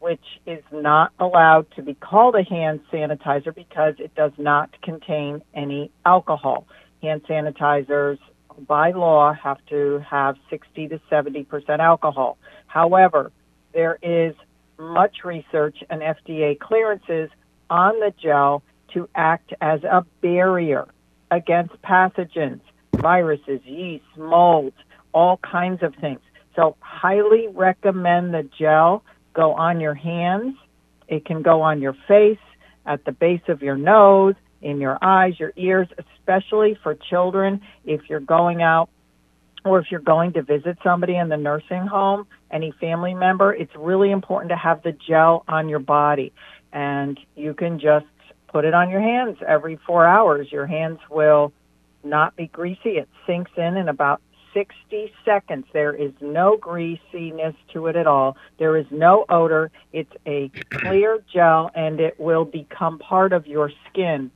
which 0.00 0.24
is 0.46 0.62
not 0.70 1.12
allowed 1.18 1.66
to 1.76 1.82
be 1.82 1.94
called 1.94 2.36
a 2.36 2.42
hand 2.42 2.80
sanitizer 2.92 3.54
because 3.54 3.94
it 3.98 4.14
does 4.14 4.32
not 4.36 4.70
contain 4.82 5.42
any 5.54 5.90
alcohol. 6.04 6.66
Hand 7.02 7.22
sanitizers, 7.24 8.18
by 8.68 8.92
law, 8.92 9.32
have 9.32 9.58
to 9.70 10.04
have 10.08 10.36
60 10.50 10.88
to 10.88 11.00
70% 11.10 11.78
alcohol. 11.78 12.38
However, 12.66 13.32
there 13.72 13.98
is 14.02 14.34
much 14.78 15.24
research 15.24 15.82
and 15.88 16.02
FDA 16.02 16.58
clearances 16.58 17.30
on 17.70 17.98
the 18.00 18.12
gel 18.22 18.62
to 18.92 19.08
act 19.14 19.52
as 19.60 19.82
a 19.84 20.04
barrier 20.20 20.86
against 21.30 21.80
pathogens, 21.82 22.60
viruses, 22.94 23.60
yeast, 23.64 24.04
molds, 24.16 24.76
all 25.14 25.38
kinds 25.38 25.82
of 25.82 25.94
things. 26.00 26.20
So, 26.56 26.76
highly 26.80 27.48
recommend 27.48 28.34
the 28.34 28.48
gel 28.58 29.02
go 29.32 29.54
on 29.54 29.80
your 29.80 29.94
hands. 29.94 30.56
It 31.08 31.24
can 31.24 31.42
go 31.42 31.62
on 31.62 31.80
your 31.80 31.96
face, 32.06 32.38
at 32.86 33.04
the 33.04 33.12
base 33.12 33.42
of 33.48 33.62
your 33.62 33.76
nose, 33.76 34.34
in 34.62 34.80
your 34.80 34.98
eyes, 35.02 35.38
your 35.38 35.52
ears, 35.56 35.88
especially 35.98 36.78
for 36.82 36.94
children. 36.94 37.60
If 37.84 38.02
you're 38.08 38.20
going 38.20 38.62
out 38.62 38.88
or 39.64 39.78
if 39.78 39.86
you're 39.90 40.00
going 40.00 40.32
to 40.34 40.42
visit 40.42 40.78
somebody 40.82 41.16
in 41.16 41.28
the 41.28 41.36
nursing 41.36 41.86
home, 41.86 42.26
any 42.50 42.72
family 42.80 43.14
member, 43.14 43.52
it's 43.52 43.74
really 43.76 44.10
important 44.10 44.50
to 44.50 44.56
have 44.56 44.82
the 44.82 44.92
gel 44.92 45.44
on 45.48 45.68
your 45.68 45.78
body. 45.78 46.32
And 46.72 47.18
you 47.34 47.54
can 47.54 47.78
just 47.78 48.06
put 48.48 48.64
it 48.64 48.74
on 48.74 48.90
your 48.90 49.00
hands 49.00 49.38
every 49.46 49.78
four 49.86 50.06
hours. 50.06 50.48
Your 50.52 50.66
hands 50.66 50.98
will 51.10 51.52
not 52.02 52.36
be 52.36 52.46
greasy. 52.46 52.98
It 52.98 53.08
sinks 53.26 53.50
in 53.56 53.76
in 53.76 53.88
about 53.88 54.20
60 54.54 55.12
seconds. 55.24 55.66
There 55.72 55.94
is 55.94 56.12
no 56.20 56.56
greasiness 56.56 57.54
to 57.72 57.88
it 57.88 57.96
at 57.96 58.06
all. 58.06 58.36
There 58.58 58.76
is 58.76 58.86
no 58.90 59.26
odor. 59.28 59.70
It's 59.92 60.12
a 60.26 60.50
clear 60.70 61.18
gel 61.32 61.70
and 61.74 62.00
it 62.00 62.18
will 62.18 62.44
become 62.44 62.98
part 62.98 63.32
of 63.32 63.46
your 63.46 63.70
skin 63.90 64.30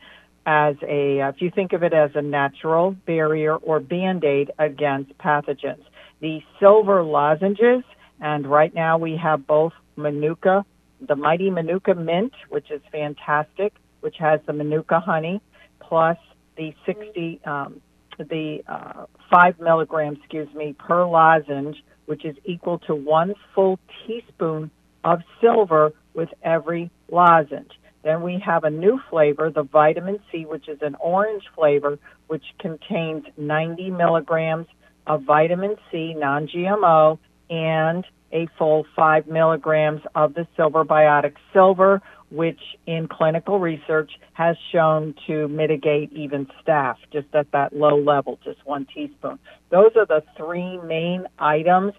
as 0.45 0.77
a, 0.83 1.21
if 1.29 1.41
you 1.41 1.51
think 1.51 1.73
of 1.73 1.83
it 1.83 1.93
as 1.93 2.11
a 2.15 2.23
natural 2.23 2.97
barrier 3.07 3.55
or 3.57 3.81
band 3.81 4.25
aid 4.25 4.51
against 4.59 5.17
pathogens. 5.19 5.85
The 6.21 6.41
silver 6.59 7.03
lozenges, 7.03 7.85
and 8.21 8.47
right 8.47 8.75
now 8.75 8.99
we 8.99 9.17
have 9.23 9.47
both 9.47 9.73
Manuka, 9.97 10.65
the 11.07 11.17
mighty 11.17 11.51
Manuka 11.51 11.95
mint, 11.95 12.33
which 12.49 12.71
is 12.71 12.81
fantastic, 12.91 13.75
which 14.01 14.17
has 14.19 14.41
the 14.47 14.53
Manuka 14.53 15.01
honey, 15.01 15.41
plus 15.81 16.17
the 16.57 16.75
60 16.87 17.41
um, 17.45 17.81
the 18.25 18.63
uh, 18.67 19.07
five 19.33 19.59
milligrams, 19.61 20.19
excuse 20.19 20.53
me, 20.55 20.75
per 20.79 21.05
lozenge, 21.05 21.77
which 22.07 22.25
is 22.25 22.37
equal 22.45 22.79
to 22.81 22.95
one 22.95 23.35
full 23.55 23.79
teaspoon 24.07 24.71
of 25.05 25.21
silver 25.41 25.93
with 26.15 26.29
every 26.43 26.91
lozenge. 27.11 27.73
Then 28.03 28.23
we 28.23 28.43
have 28.45 28.65
a 28.65 28.71
new 28.71 29.01
flavor, 29.11 29.51
the 29.51 29.63
vitamin 29.63 30.19
C, 30.31 30.47
which 30.47 30.69
is 30.69 30.79
an 30.83 30.97
orange 31.01 31.43
flavor, 31.55 31.99
which 32.29 32.45
contains 32.59 33.25
90 33.37 33.91
milligrams 33.91 34.67
of 35.07 35.23
vitamin 35.23 35.77
C, 35.91 36.15
non 36.17 36.49
GMO, 36.49 37.19
and 37.51 38.05
a 38.33 38.47
full 38.59 38.87
5 38.95 39.27
milligrams 39.27 40.03
of 40.15 40.35
the 40.35 40.47
silver 40.57 40.85
biotic 40.85 41.35
silver, 41.53 42.03
which 42.31 42.61
in 42.87 43.09
clinical 43.09 43.59
research 43.59 44.11
has 44.35 44.57
shown 44.73 45.15
to 45.27 45.49
mitigate 45.49 46.13
even 46.13 46.47
staph 46.63 46.97
just 47.13 47.29
at 47.35 47.51
that 47.53 47.75
low 47.75 47.99
level, 47.99 48.39
just 48.45 48.65
one 48.67 48.87
teaspoon. 48.95 49.39
Those 49.71 49.93
are 49.97 50.07
the 50.07 50.23
three 50.37 50.79
main 50.79 51.27
items 51.39 51.95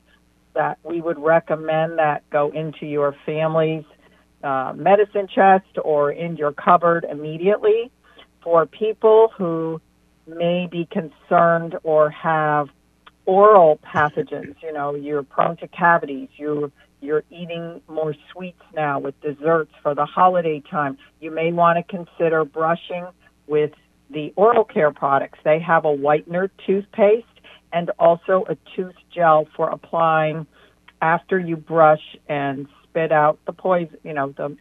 that 0.53 0.77
we 0.83 1.01
would 1.01 1.17
recommend 1.17 1.99
that 1.99 2.29
go 2.29 2.51
into 2.51 2.85
your 2.85 3.15
family's 3.25 3.85
uh, 4.43 4.73
medicine 4.75 5.27
chest 5.33 5.77
or 5.83 6.11
in 6.11 6.37
your 6.37 6.51
cupboard 6.51 7.05
immediately. 7.09 7.91
For 8.43 8.65
people 8.65 9.31
who 9.37 9.81
may 10.27 10.67
be 10.71 10.87
concerned 10.91 11.75
or 11.83 12.09
have 12.11 12.69
oral 13.29 13.79
pathogens, 13.85 14.55
you 14.63 14.73
know, 14.73 14.95
you're 14.95 15.21
prone 15.21 15.55
to 15.57 15.67
cavities, 15.67 16.29
you 16.35 16.71
you're 16.99 17.23
eating 17.29 17.79
more 17.87 18.13
sweets 18.31 18.61
now 18.75 18.99
with 18.99 19.15
desserts 19.21 19.71
for 19.81 19.95
the 19.95 20.05
holiday 20.05 20.61
time. 20.69 20.97
You 21.21 21.31
may 21.31 21.53
want 21.53 21.77
to 21.77 21.83
consider 21.83 22.43
brushing 22.43 23.07
with 23.47 23.71
the 24.09 24.33
oral 24.35 24.65
care 24.65 24.91
products. 24.91 25.39
They 25.45 25.59
have 25.59 25.85
a 25.85 25.95
whitener 25.95 26.49
toothpaste 26.65 27.25
and 27.71 27.91
also 27.99 28.45
a 28.49 28.57
tooth 28.75 28.95
gel 29.15 29.47
for 29.55 29.69
applying 29.69 30.45
after 31.01 31.39
you 31.39 31.55
brush 31.55 32.17
and 32.27 32.67
spit 32.83 33.11
out 33.11 33.39
the 33.45 33.53
poison, 33.53 33.97
you 34.03 34.13
know, 34.13 34.33
the 34.35 34.57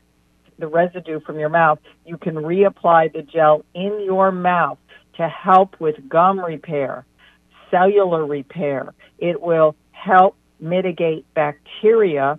the 0.59 0.67
residue 0.67 1.21
from 1.21 1.39
your 1.39 1.49
mouth. 1.49 1.79
You 2.05 2.19
can 2.19 2.35
reapply 2.35 3.13
the 3.13 3.23
gel 3.23 3.65
in 3.75 4.03
your 4.05 4.31
mouth 4.31 4.79
to 5.17 5.29
help 5.29 5.81
with 5.81 6.09
gum 6.09 6.39
repair, 6.39 7.05
cellular 7.71 8.25
repair. 8.25 8.95
It 9.19 9.41
will 9.41 9.77
help 9.93 10.37
mitigate 10.61 11.27
bacteria 11.35 12.39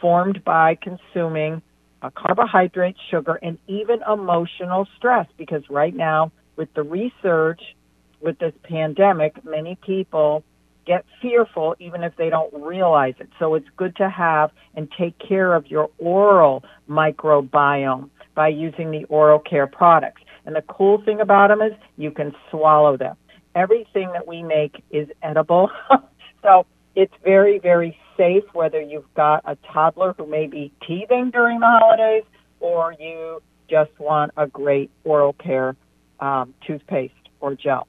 formed 0.00 0.44
by 0.44 0.76
consuming 0.76 1.62
uh, 2.02 2.10
carbohydrates, 2.10 2.98
sugar, 3.10 3.38
and 3.42 3.58
even 3.66 4.00
emotional 4.10 4.86
stress. 4.96 5.26
Because 5.36 5.62
right 5.70 5.94
now, 5.94 6.32
with 6.56 6.72
the 6.74 6.82
research 6.82 7.60
with 8.20 8.38
this 8.38 8.52
pandemic, 8.64 9.44
many 9.44 9.76
people 9.76 10.42
get 10.86 11.04
fearful 11.20 11.74
even 11.78 12.04
if 12.04 12.14
they 12.16 12.30
don't 12.30 12.52
realize 12.54 13.14
it. 13.18 13.28
So 13.38 13.54
it's 13.54 13.68
good 13.76 13.96
to 13.96 14.08
have 14.08 14.50
and 14.74 14.88
take 14.96 15.18
care 15.18 15.54
of 15.54 15.66
your 15.66 15.90
oral 15.98 16.64
microbiome 16.88 18.10
by 18.34 18.48
using 18.48 18.90
the 18.90 19.04
oral 19.04 19.38
care 19.38 19.66
products. 19.66 20.22
And 20.44 20.54
the 20.54 20.62
cool 20.62 21.02
thing 21.02 21.20
about 21.20 21.48
them 21.48 21.60
is 21.60 21.72
you 21.96 22.12
can 22.12 22.34
swallow 22.50 22.96
them. 22.96 23.16
Everything 23.56 24.12
that 24.12 24.28
we 24.28 24.42
make 24.42 24.84
is 24.90 25.08
edible. 25.22 25.70
so 26.42 26.66
it's 26.94 27.12
very, 27.24 27.58
very 27.58 27.98
safe 28.16 28.44
whether 28.52 28.80
you've 28.80 29.12
got 29.14 29.42
a 29.46 29.56
toddler 29.72 30.14
who 30.16 30.26
may 30.26 30.46
be 30.46 30.72
teething 30.86 31.30
during 31.30 31.60
the 31.60 31.66
holidays 31.66 32.24
or 32.60 32.94
you 33.00 33.42
just 33.68 33.90
want 33.98 34.30
a 34.36 34.46
great 34.46 34.90
oral 35.04 35.32
care 35.32 35.74
um, 36.20 36.54
toothpaste 36.66 37.14
or 37.40 37.54
gel. 37.54 37.88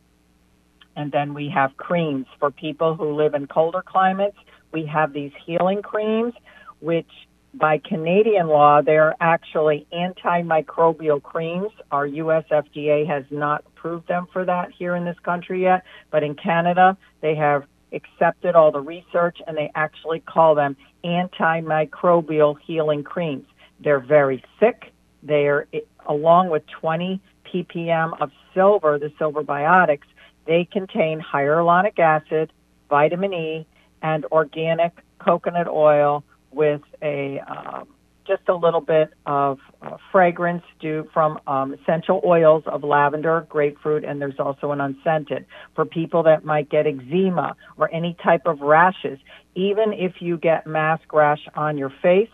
And 0.96 1.12
then 1.12 1.34
we 1.34 1.50
have 1.54 1.78
creams 1.78 2.26
for 2.40 2.50
people 2.50 2.96
who 2.96 3.14
live 3.14 3.34
in 3.36 3.46
colder 3.46 3.84
climates. 3.86 4.38
We 4.72 4.86
have 4.88 5.14
these 5.14 5.32
healing 5.46 5.82
creams, 5.82 6.34
which 6.80 7.10
by 7.54 7.80
Canadian 7.80 8.48
law, 8.48 8.82
they're 8.82 9.16
actually 9.20 9.88
antimicrobial 9.94 11.22
creams. 11.22 11.72
Our 11.92 12.06
US 12.06 12.46
FDA 12.52 13.08
has 13.08 13.24
not 13.32 13.64
approved 13.68 14.08
them 14.08 14.28
for 14.32 14.46
that 14.46 14.72
here 14.72 14.96
in 14.96 15.06
this 15.06 15.18
country 15.24 15.64
yet, 15.64 15.84
but 16.12 16.24
in 16.24 16.36
Canada, 16.36 16.98
they 17.22 17.36
have 17.36 17.64
accepted 17.94 18.56
all 18.56 18.72
the 18.72 18.82
research 18.82 19.38
and 19.48 19.58
they 19.58 19.72
actually 19.74 20.20
call 20.20 20.56
them 20.56 20.76
antimicrobial 21.04 22.56
healing 22.66 23.04
creams. 23.04 23.48
They're 23.80 24.00
very 24.00 24.44
thick. 24.60 24.94
They're 25.24 25.68
along 26.06 26.50
with 26.50 26.64
20 26.68 27.22
ppm 27.54 28.22
of 28.22 28.32
silver, 28.54 29.00
the 29.00 29.12
silver 29.18 29.42
biotics, 29.42 30.08
they 30.48 30.66
contain 30.66 31.22
hyaluronic 31.22 32.00
acid, 32.00 32.52
vitamin 32.90 33.34
E, 33.34 33.68
and 34.02 34.26
organic 34.32 34.94
coconut 35.20 35.68
oil 35.68 36.24
with 36.58 36.82
a 37.02 37.40
um, 37.48 37.88
just 38.28 38.42
a 38.50 38.54
little 38.54 38.82
bit 38.82 39.14
of 39.26 39.58
uh, 39.82 39.96
fragrance 40.12 40.64
due 40.82 41.08
from 41.14 41.40
um, 41.48 41.74
essential 41.74 42.22
oils 42.26 42.64
of 42.66 42.84
lavender, 42.84 43.48
grapefruit, 43.48 44.04
and 44.04 44.20
there's 44.22 44.38
also 44.38 44.72
an 44.72 44.82
unscented 44.82 45.46
for 45.76 45.86
people 45.86 46.24
that 46.24 46.44
might 46.44 46.70
get 46.70 46.86
eczema 46.86 47.56
or 47.78 47.90
any 47.94 48.18
type 48.22 48.42
of 48.46 48.60
rashes. 48.60 49.18
Even 49.56 49.94
if 49.94 50.16
you 50.20 50.38
get 50.38 50.68
mask 50.68 51.14
rash 51.14 51.48
on 51.56 51.78
your 51.78 51.94
face, 52.02 52.30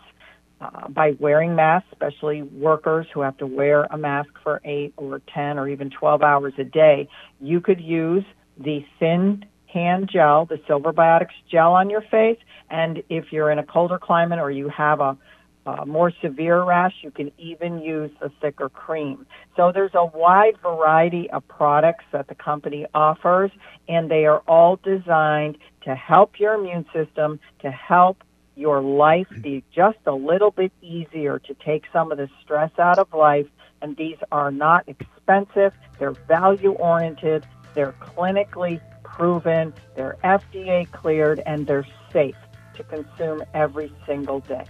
uh, 0.61 0.87
by 0.87 1.11
wearing 1.19 1.55
masks, 1.55 1.89
especially 1.91 2.41
workers 2.41 3.05
who 3.13 3.19
have 3.19 3.37
to 3.37 3.45
wear 3.45 3.83
a 3.91 3.97
mask 3.97 4.29
for 4.43 4.61
eight 4.63 4.93
or 4.95 5.21
10 5.33 5.59
or 5.59 5.67
even 5.67 5.89
12 5.89 6.21
hours 6.21 6.53
a 6.57 6.63
day, 6.63 7.07
you 7.41 7.59
could 7.59 7.81
use 7.81 8.23
the 8.57 8.85
thin 8.97 9.45
hand 9.73 10.09
gel, 10.11 10.45
the 10.45 10.61
Silver 10.67 10.93
Biotics 10.93 11.33
gel 11.51 11.73
on 11.73 11.89
your 11.89 12.01
face. 12.01 12.37
And 12.69 13.03
if 13.09 13.31
you're 13.31 13.51
in 13.51 13.59
a 13.59 13.65
colder 13.65 13.97
climate 13.97 14.39
or 14.39 14.51
you 14.51 14.69
have 14.69 14.99
a, 14.99 15.17
a 15.65 15.85
more 15.85 16.11
severe 16.21 16.63
rash, 16.63 16.93
you 17.01 17.11
can 17.11 17.31
even 17.37 17.79
use 17.79 18.11
the 18.21 18.29
thicker 18.41 18.69
cream. 18.69 19.25
So 19.57 19.71
there's 19.71 19.95
a 19.95 20.05
wide 20.05 20.57
variety 20.61 21.29
of 21.31 21.47
products 21.47 22.05
that 22.11 22.27
the 22.27 22.35
company 22.35 22.85
offers, 22.93 23.51
and 23.87 24.09
they 24.09 24.25
are 24.25 24.39
all 24.47 24.79
designed 24.83 25.57
to 25.83 25.95
help 25.95 26.39
your 26.39 26.53
immune 26.53 26.85
system, 26.93 27.39
to 27.59 27.71
help 27.71 28.23
your 28.55 28.81
life 28.81 29.27
be 29.41 29.63
just 29.73 29.97
a 30.05 30.13
little 30.13 30.51
bit 30.51 30.71
easier 30.81 31.39
to 31.39 31.53
take 31.55 31.83
some 31.91 32.11
of 32.11 32.17
the 32.19 32.29
stress 32.43 32.71
out 32.77 32.99
of 32.99 33.11
life. 33.13 33.47
And 33.81 33.97
these 33.97 34.17
are 34.31 34.51
not 34.51 34.87
expensive, 34.87 35.73
they're 35.99 36.11
value 36.11 36.73
oriented, 36.73 37.45
they're 37.73 37.95
clinically 37.99 38.79
proven, 39.13 39.73
they're 39.95 40.17
FDA 40.23 40.89
cleared, 40.91 41.39
and 41.45 41.67
they're 41.67 41.87
safe 42.11 42.35
to 42.75 42.83
consume 42.83 43.43
every 43.53 43.91
single 44.05 44.39
day. 44.41 44.65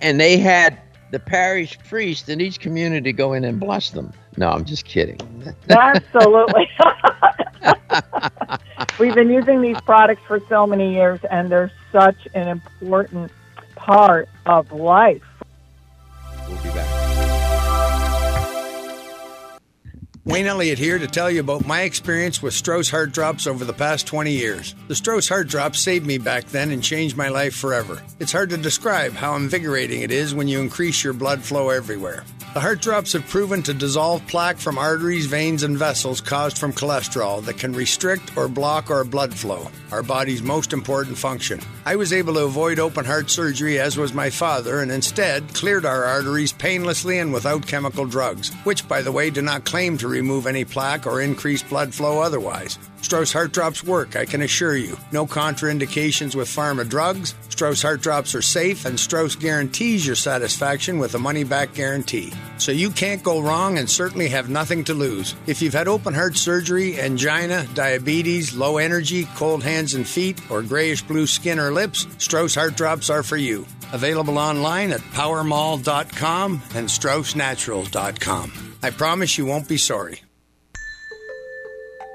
And 0.00 0.18
they 0.18 0.38
had 0.38 0.80
the 1.10 1.18
parish 1.18 1.78
priest 1.88 2.28
in 2.28 2.40
each 2.40 2.60
community 2.60 3.12
go 3.12 3.34
in 3.34 3.44
and 3.44 3.60
bless 3.60 3.90
them. 3.90 4.12
No, 4.36 4.50
I'm 4.50 4.64
just 4.64 4.84
kidding. 4.84 5.18
Absolutely. 5.68 6.68
We've 8.98 9.14
been 9.14 9.30
using 9.30 9.60
these 9.60 9.80
products 9.82 10.22
for 10.26 10.40
so 10.48 10.66
many 10.66 10.94
years, 10.94 11.20
and 11.30 11.50
they're 11.50 11.72
such 11.92 12.26
an 12.34 12.48
important 12.48 13.30
part 13.76 14.28
of 14.46 14.72
life. 14.72 15.22
Wayne 20.28 20.46
Elliott 20.46 20.78
here 20.78 20.98
to 20.98 21.06
tell 21.06 21.30
you 21.30 21.40
about 21.40 21.66
my 21.66 21.84
experience 21.84 22.42
with 22.42 22.52
Strauss 22.52 22.90
Heart 22.90 23.12
Drops 23.12 23.46
over 23.46 23.64
the 23.64 23.72
past 23.72 24.06
20 24.06 24.30
years. 24.30 24.74
The 24.86 24.94
Strauss 24.94 25.26
Heart 25.26 25.48
Drops 25.48 25.78
saved 25.78 26.06
me 26.06 26.18
back 26.18 26.44
then 26.44 26.70
and 26.70 26.82
changed 26.82 27.16
my 27.16 27.30
life 27.30 27.56
forever. 27.56 28.02
It's 28.20 28.32
hard 28.32 28.50
to 28.50 28.58
describe 28.58 29.14
how 29.14 29.36
invigorating 29.36 30.02
it 30.02 30.10
is 30.10 30.34
when 30.34 30.46
you 30.46 30.60
increase 30.60 31.02
your 31.02 31.14
blood 31.14 31.42
flow 31.42 31.70
everywhere. 31.70 32.24
The 32.54 32.60
heart 32.60 32.80
drops 32.80 33.12
have 33.12 33.28
proven 33.28 33.62
to 33.64 33.74
dissolve 33.74 34.26
plaque 34.26 34.56
from 34.56 34.78
arteries, 34.78 35.26
veins, 35.26 35.62
and 35.62 35.76
vessels 35.76 36.22
caused 36.22 36.56
from 36.56 36.72
cholesterol 36.72 37.44
that 37.44 37.58
can 37.58 37.74
restrict 37.74 38.36
or 38.38 38.48
block 38.48 38.90
our 38.90 39.04
blood 39.04 39.34
flow, 39.34 39.70
our 39.92 40.02
body's 40.02 40.42
most 40.42 40.72
important 40.72 41.18
function. 41.18 41.60
I 41.84 41.96
was 41.96 42.12
able 42.12 42.34
to 42.34 42.46
avoid 42.46 42.78
open 42.78 43.04
heart 43.04 43.28
surgery, 43.28 43.78
as 43.78 43.98
was 43.98 44.14
my 44.14 44.30
father, 44.30 44.80
and 44.80 44.90
instead 44.90 45.52
cleared 45.52 45.84
our 45.84 46.04
arteries 46.04 46.52
painlessly 46.52 47.18
and 47.18 47.34
without 47.34 47.66
chemical 47.66 48.06
drugs, 48.06 48.52
which, 48.64 48.88
by 48.88 49.02
the 49.02 49.12
way, 49.12 49.28
do 49.28 49.42
not 49.42 49.66
claim 49.66 49.98
to 49.98 50.08
remove 50.08 50.46
any 50.46 50.64
plaque 50.64 51.06
or 51.06 51.20
increase 51.20 51.62
blood 51.62 51.92
flow 51.92 52.20
otherwise. 52.20 52.78
Strauss 53.00 53.32
Heart 53.32 53.52
Drops 53.52 53.84
work, 53.84 54.16
I 54.16 54.24
can 54.24 54.42
assure 54.42 54.76
you. 54.76 54.96
No 55.12 55.26
contraindications 55.26 56.34
with 56.34 56.48
pharma 56.48 56.88
drugs. 56.88 57.34
Strauss 57.48 57.82
Heart 57.82 58.02
Drops 58.02 58.34
are 58.34 58.42
safe, 58.42 58.84
and 58.84 58.98
Strauss 58.98 59.36
guarantees 59.36 60.06
your 60.06 60.16
satisfaction 60.16 60.98
with 60.98 61.14
a 61.14 61.18
money 61.18 61.44
back 61.44 61.74
guarantee. 61.74 62.32
So 62.58 62.72
you 62.72 62.90
can't 62.90 63.22
go 63.22 63.40
wrong 63.40 63.78
and 63.78 63.88
certainly 63.88 64.28
have 64.28 64.50
nothing 64.50 64.84
to 64.84 64.94
lose. 64.94 65.34
If 65.46 65.62
you've 65.62 65.72
had 65.72 65.88
open 65.88 66.12
heart 66.12 66.36
surgery, 66.36 67.00
angina, 67.00 67.66
diabetes, 67.74 68.54
low 68.54 68.78
energy, 68.78 69.26
cold 69.36 69.62
hands 69.62 69.94
and 69.94 70.06
feet, 70.06 70.40
or 70.50 70.62
grayish 70.62 71.02
blue 71.02 71.26
skin 71.26 71.58
or 71.58 71.72
lips, 71.72 72.06
Strauss 72.18 72.54
Heart 72.54 72.76
Drops 72.76 73.10
are 73.10 73.22
for 73.22 73.36
you. 73.36 73.66
Available 73.92 74.38
online 74.38 74.92
at 74.92 75.00
powermall.com 75.00 76.62
and 76.74 76.88
straussnatural.com. 76.88 78.76
I 78.82 78.90
promise 78.90 79.38
you 79.38 79.46
won't 79.46 79.68
be 79.68 79.78
sorry. 79.78 80.20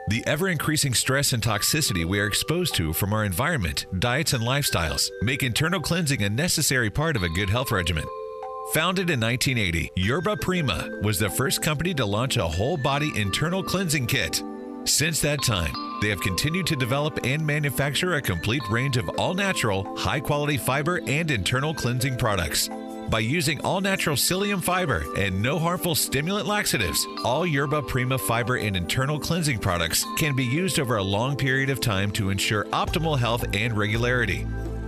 The 0.09 0.23
ever 0.27 0.49
increasing 0.49 0.93
stress 0.93 1.31
and 1.31 1.41
toxicity 1.41 2.03
we 2.03 2.19
are 2.19 2.27
exposed 2.27 2.75
to 2.75 2.91
from 2.91 3.13
our 3.13 3.23
environment, 3.23 3.85
diets, 3.99 4.33
and 4.33 4.43
lifestyles 4.43 5.09
make 5.21 5.43
internal 5.43 5.79
cleansing 5.79 6.23
a 6.23 6.29
necessary 6.29 6.89
part 6.89 7.15
of 7.15 7.23
a 7.23 7.29
good 7.29 7.49
health 7.49 7.71
regimen. 7.71 8.03
Founded 8.73 9.09
in 9.09 9.21
1980, 9.21 9.91
Yerba 9.95 10.35
Prima 10.35 10.89
was 11.01 11.19
the 11.19 11.29
first 11.29 11.61
company 11.61 11.93
to 11.93 12.05
launch 12.05 12.35
a 12.35 12.45
whole 12.45 12.75
body 12.75 13.13
internal 13.15 13.63
cleansing 13.63 14.07
kit. 14.07 14.43
Since 14.83 15.21
that 15.21 15.41
time, 15.41 15.73
they 16.01 16.09
have 16.09 16.19
continued 16.19 16.67
to 16.67 16.75
develop 16.75 17.19
and 17.23 17.45
manufacture 17.45 18.15
a 18.15 18.21
complete 18.21 18.63
range 18.69 18.97
of 18.97 19.07
all 19.17 19.33
natural, 19.33 19.95
high 19.97 20.19
quality 20.19 20.57
fiber 20.57 20.99
and 21.07 21.31
internal 21.31 21.73
cleansing 21.73 22.17
products. 22.17 22.69
By 23.09 23.19
using 23.19 23.59
all 23.61 23.81
natural 23.81 24.15
psyllium 24.15 24.63
fiber 24.63 25.05
and 25.17 25.41
no 25.41 25.59
harmful 25.59 25.93
stimulant 25.93 26.47
laxatives, 26.47 27.05
all 27.23 27.45
Yerba 27.45 27.81
Prima 27.81 28.17
fiber 28.17 28.57
and 28.57 28.75
internal 28.75 29.19
cleansing 29.19 29.59
products 29.59 30.05
can 30.17 30.35
be 30.35 30.45
used 30.45 30.79
over 30.79 30.97
a 30.97 31.03
long 31.03 31.35
period 31.35 31.69
of 31.69 31.79
time 31.79 32.11
to 32.11 32.29
ensure 32.29 32.65
optimal 32.65 33.17
health 33.17 33.45
and 33.53 33.77
regularity. 33.77 34.47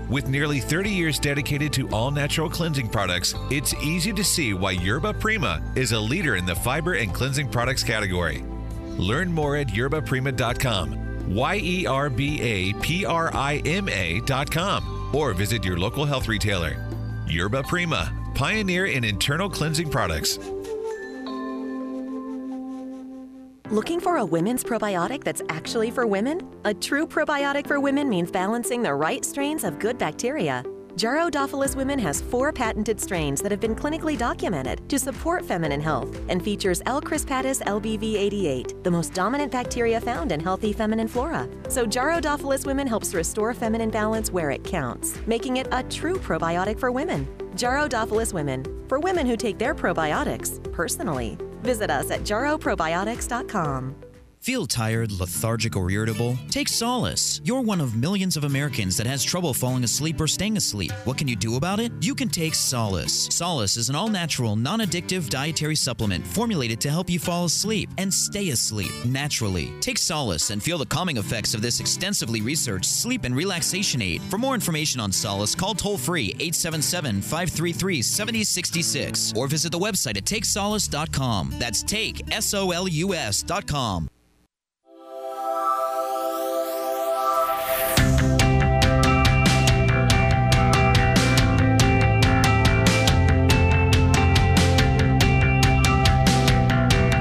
With 0.09 0.27
nearly 0.27 0.59
30 0.59 0.89
years 0.89 1.19
dedicated 1.19 1.73
to 1.73 1.89
all 1.89 2.11
natural 2.11 2.49
cleansing 2.49 2.89
products, 2.89 3.33
it's 3.49 3.73
easy 3.75 4.13
to 4.13 4.23
see 4.23 4.53
why 4.53 4.71
Yerba 4.71 5.13
Prima 5.13 5.61
is 5.75 5.91
a 5.91 5.99
leader 5.99 6.35
in 6.35 6.45
the 6.45 6.55
fiber 6.55 6.93
and 6.93 7.13
cleansing 7.13 7.49
products 7.49 7.83
category. 7.83 8.43
Learn 8.97 9.31
more 9.31 9.57
at 9.57 9.67
yerbaprima.com, 9.67 11.35
Y 11.35 11.59
E 11.61 11.85
R 11.87 12.09
B 12.09 12.41
A 12.41 12.73
P 12.81 13.05
R 13.05 13.33
I 13.33 13.57
M 13.65 13.89
A.com, 13.89 15.11
or 15.13 15.33
visit 15.33 15.65
your 15.65 15.77
local 15.77 16.05
health 16.05 16.27
retailer. 16.27 16.84
Yerba 17.27 17.63
Prima, 17.63 18.13
pioneer 18.35 18.85
in 18.85 19.03
internal 19.03 19.49
cleansing 19.49 19.89
products. 19.89 20.37
Looking 23.71 23.99
for 23.99 24.17
a 24.17 24.25
women's 24.25 24.63
probiotic 24.63 25.23
that's 25.23 25.41
actually 25.49 25.89
for 25.89 26.05
women? 26.05 26.47
A 26.65 26.73
true 26.73 27.07
probiotic 27.07 27.65
for 27.65 27.79
women 27.79 28.07
means 28.09 28.29
balancing 28.29 28.83
the 28.83 28.93
right 28.93 29.25
strains 29.25 29.63
of 29.63 29.79
good 29.79 29.97
bacteria. 29.97 30.63
Jarro-Dophilus 30.95 31.75
Women 31.75 31.99
has 31.99 32.21
four 32.21 32.53
patented 32.53 33.01
strains 33.01 33.41
that 33.41 33.51
have 33.51 33.59
been 33.59 33.75
clinically 33.75 34.17
documented 34.17 34.87
to 34.87 34.97
support 34.97 35.43
feminine 35.43 35.81
health 35.81 36.17
and 36.29 36.41
features 36.41 36.81
L. 36.85 37.01
crispatus 37.01 37.61
LBV88, 37.63 38.81
the 38.81 38.91
most 38.91 39.13
dominant 39.13 39.51
bacteria 39.51 39.99
found 39.99 40.31
in 40.31 40.39
healthy 40.39 40.71
feminine 40.71 41.09
flora. 41.09 41.49
So 41.67 41.85
Jarro-Dophilus 41.85 42.65
Women 42.65 42.87
helps 42.87 43.13
restore 43.13 43.53
feminine 43.53 43.89
balance 43.89 44.31
where 44.31 44.51
it 44.51 44.63
counts, 44.63 45.19
making 45.27 45.57
it 45.57 45.67
a 45.71 45.83
true 45.83 46.15
probiotic 46.15 46.79
for 46.79 46.93
women. 46.93 47.27
Jarro-Dophilus 47.57 48.31
Women, 48.31 48.63
for 48.87 49.01
women 49.01 49.25
who 49.25 49.35
take 49.35 49.57
their 49.57 49.75
probiotics 49.75 50.63
personally. 50.71 51.37
Visit 51.61 51.89
us 51.89 52.09
at 52.09 52.21
jaroprobiotics.com. 52.21 53.95
Feel 54.45 54.67
tired, 54.67 55.11
lethargic, 55.11 55.75
or 55.75 55.89
irritable? 55.89 56.37
Take 56.51 56.67
Solace. 56.67 57.41
You're 57.43 57.61
one 57.61 57.81
of 57.81 57.95
millions 57.95 58.37
of 58.37 58.43
Americans 58.43 58.95
that 58.97 59.07
has 59.07 59.23
trouble 59.23 59.55
falling 59.55 59.83
asleep 59.83 60.21
or 60.21 60.27
staying 60.27 60.55
asleep. 60.55 60.91
What 61.03 61.17
can 61.17 61.27
you 61.27 61.35
do 61.35 61.55
about 61.55 61.79
it? 61.79 61.91
You 61.99 62.13
can 62.13 62.29
take 62.29 62.53
Solace. 62.53 63.27
Solace 63.31 63.75
is 63.75 63.89
an 63.89 63.95
all 63.95 64.07
natural, 64.07 64.55
non 64.55 64.81
addictive 64.81 65.31
dietary 65.31 65.75
supplement 65.75 66.27
formulated 66.27 66.79
to 66.81 66.91
help 66.91 67.09
you 67.09 67.17
fall 67.17 67.45
asleep 67.45 67.89
and 67.97 68.13
stay 68.13 68.49
asleep 68.49 68.91
naturally. 69.03 69.73
Take 69.79 69.97
Solace 69.97 70.51
and 70.51 70.61
feel 70.61 70.77
the 70.77 70.85
calming 70.85 71.17
effects 71.17 71.55
of 71.55 71.63
this 71.63 71.79
extensively 71.79 72.41
researched 72.41 72.85
sleep 72.85 73.23
and 73.23 73.35
relaxation 73.35 73.99
aid. 73.99 74.21
For 74.29 74.37
more 74.37 74.53
information 74.53 75.01
on 75.01 75.11
Solace, 75.11 75.55
call 75.55 75.73
toll 75.73 75.97
free 75.97 76.35
877 76.37 77.23
533 77.23 77.99
7066 77.99 79.33
or 79.35 79.47
visit 79.47 79.71
the 79.71 79.79
website 79.79 80.17
at 80.17 80.25
takesolace.com. 80.25 81.55
That's 81.57 81.81
take, 81.81 82.31
S 82.31 82.53
O 82.53 82.69
L 82.69 82.87
U 82.87 83.15
S.com. 83.15 84.07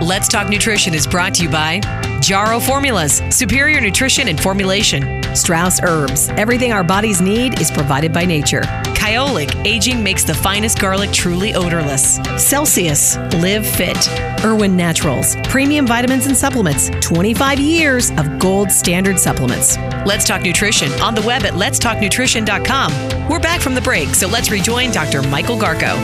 Let's 0.05 0.29
Talk 0.29 0.51
Nutrition 0.51 0.93
is 0.93 1.07
brought 1.07 1.33
to 1.37 1.45
you 1.45 1.49
by 1.49 1.81
Jarrow 2.21 2.61
Formulas, 2.61 3.23
superior 3.31 3.81
nutrition 3.81 4.29
and 4.29 4.39
formulation. 4.39 5.23
Strauss 5.35 5.81
Herbs, 5.83 6.29
everything 6.29 6.75
our 6.75 6.85
bodies 6.85 7.23
need 7.23 7.59
is 7.59 7.71
provided 7.71 8.13
by 8.13 8.27
nature. 8.27 8.61
Kyolic, 9.01 9.65
aging 9.65 10.03
makes 10.03 10.23
the 10.23 10.35
finest 10.35 10.79
garlic 10.79 11.11
truly 11.11 11.55
odorless. 11.55 12.17
Celsius, 12.37 13.17
live 13.41 13.67
fit. 13.67 13.97
Irwin 14.45 14.77
Naturals, 14.77 15.37
premium 15.45 15.87
vitamins 15.87 16.27
and 16.27 16.37
supplements, 16.37 16.91
25 17.01 17.59
years 17.59 18.11
of 18.19 18.39
gold 18.39 18.71
standard 18.71 19.19
supplements. 19.19 19.79
Let's 20.05 20.27
Talk 20.27 20.43
Nutrition 20.43 20.93
on 21.01 21.15
the 21.15 21.23
web 21.23 21.45
at 21.45 21.55
letstalknutrition.com. 21.55 23.31
We're 23.31 23.41
back 23.41 23.63
from 23.63 23.75
the 23.75 23.81
break, 23.81 24.11
so 24.11 24.29
let's 24.29 24.51
rejoin 24.51 24.91
Dr. 24.91 25.23
Michael 25.23 25.57
Garko. 25.57 25.97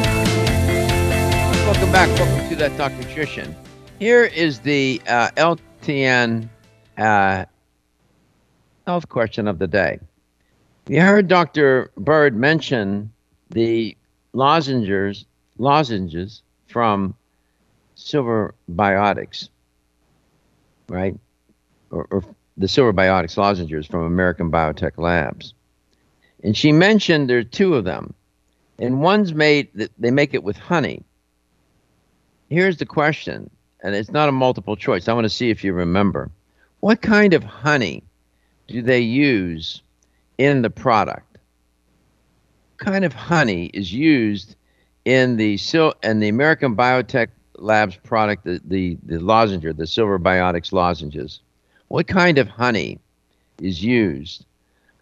Welcome 1.67 1.93
back. 1.93 2.09
Welcome 2.19 2.49
to 2.49 2.57
that 2.57 2.75
Talk 2.79 2.95
Nutrition. 2.95 3.55
Here 4.01 4.25
is 4.25 4.61
the 4.61 5.03
uh, 5.07 5.29
LTN 5.37 6.49
uh, 6.97 7.45
health 8.87 9.09
question 9.11 9.47
of 9.47 9.59
the 9.59 9.67
day. 9.67 10.01
You 10.89 11.03
heard 11.03 11.29
Dr. 11.29 11.91
Bird 11.99 12.35
mention 12.35 13.13
the 13.51 13.95
lozenges, 14.33 15.27
lozenges 15.59 16.41
from 16.67 17.15
Silver 17.95 18.55
Biotics, 18.73 19.51
right? 20.89 21.15
Or, 21.91 22.07
or 22.11 22.25
the 22.57 22.69
Silver 22.69 22.95
Biotics 22.95 23.37
lozenges 23.37 23.85
from 23.85 24.05
American 24.05 24.51
Biotech 24.51 24.97
Labs. 24.97 25.53
And 26.43 26.57
she 26.57 26.73
mentioned 26.73 27.29
there 27.29 27.37
are 27.37 27.45
two 27.45 27.75
of 27.75 27.85
them. 27.85 28.15
And 28.79 29.03
one's 29.03 29.35
made, 29.35 29.91
they 29.99 30.11
make 30.11 30.33
it 30.33 30.43
with 30.43 30.57
honey. 30.57 31.05
Here's 32.49 32.79
the 32.79 32.87
question 32.87 33.51
and 33.83 33.95
it's 33.95 34.11
not 34.11 34.29
a 34.29 34.33
multiple 34.33 34.77
choice. 34.77 35.09
I 35.09 35.13
want 35.13 35.25
to 35.25 35.31
see 35.31 35.51
if 35.51 35.65
you 35.65 35.73
remember. 35.73 36.31
What 36.81 37.03
kind 37.03 37.35
of 37.35 37.45
honey 37.45 38.03
do 38.69 38.83
they 38.83 39.01
use 39.01 39.83
in 40.39 40.63
the 40.63 40.71
product? 40.71 41.39
What 42.79 42.93
kind 42.93 43.05
of 43.05 43.13
honey 43.13 43.67
is 43.67 43.93
used 43.93 44.57
in 45.05 45.37
the 45.37 45.57
sil- 45.59 45.97
and 46.03 46.23
the 46.23 46.29
American 46.29 46.77
Biotech 46.77 47.29
Labs 47.57 47.97
product, 47.97 48.45
the, 48.45 48.61
the, 48.65 48.97
the 49.05 49.19
lozenger, 49.19 49.73
the 49.73 49.87
Silver 49.87 50.19
Biotics 50.19 50.73
lozenges? 50.73 51.41
What 51.89 52.07
kind 52.07 52.39
of 52.39 52.49
honey 52.49 52.99
is 53.61 53.83
used 53.83 54.47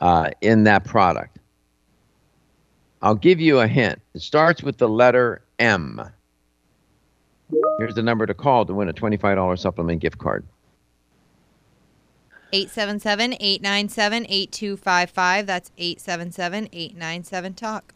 uh, 0.00 0.30
in 0.40 0.64
that 0.64 0.84
product? 0.84 1.38
I'll 3.00 3.14
give 3.14 3.40
you 3.40 3.60
a 3.60 3.68
hint. 3.68 4.00
It 4.14 4.22
starts 4.22 4.62
with 4.62 4.78
the 4.78 4.88
letter 4.88 5.42
M. 5.58 6.00
Here's 7.78 7.94
the 7.94 8.02
number 8.02 8.26
to 8.26 8.34
call 8.34 8.66
to 8.66 8.74
win 8.74 8.88
a 8.88 8.92
$25 8.92 9.58
supplement 9.58 10.00
gift 10.00 10.18
card. 10.18 10.44
877-897-8255. 12.52 15.46
That's 15.46 15.70
877-897-TALK. 15.78 17.94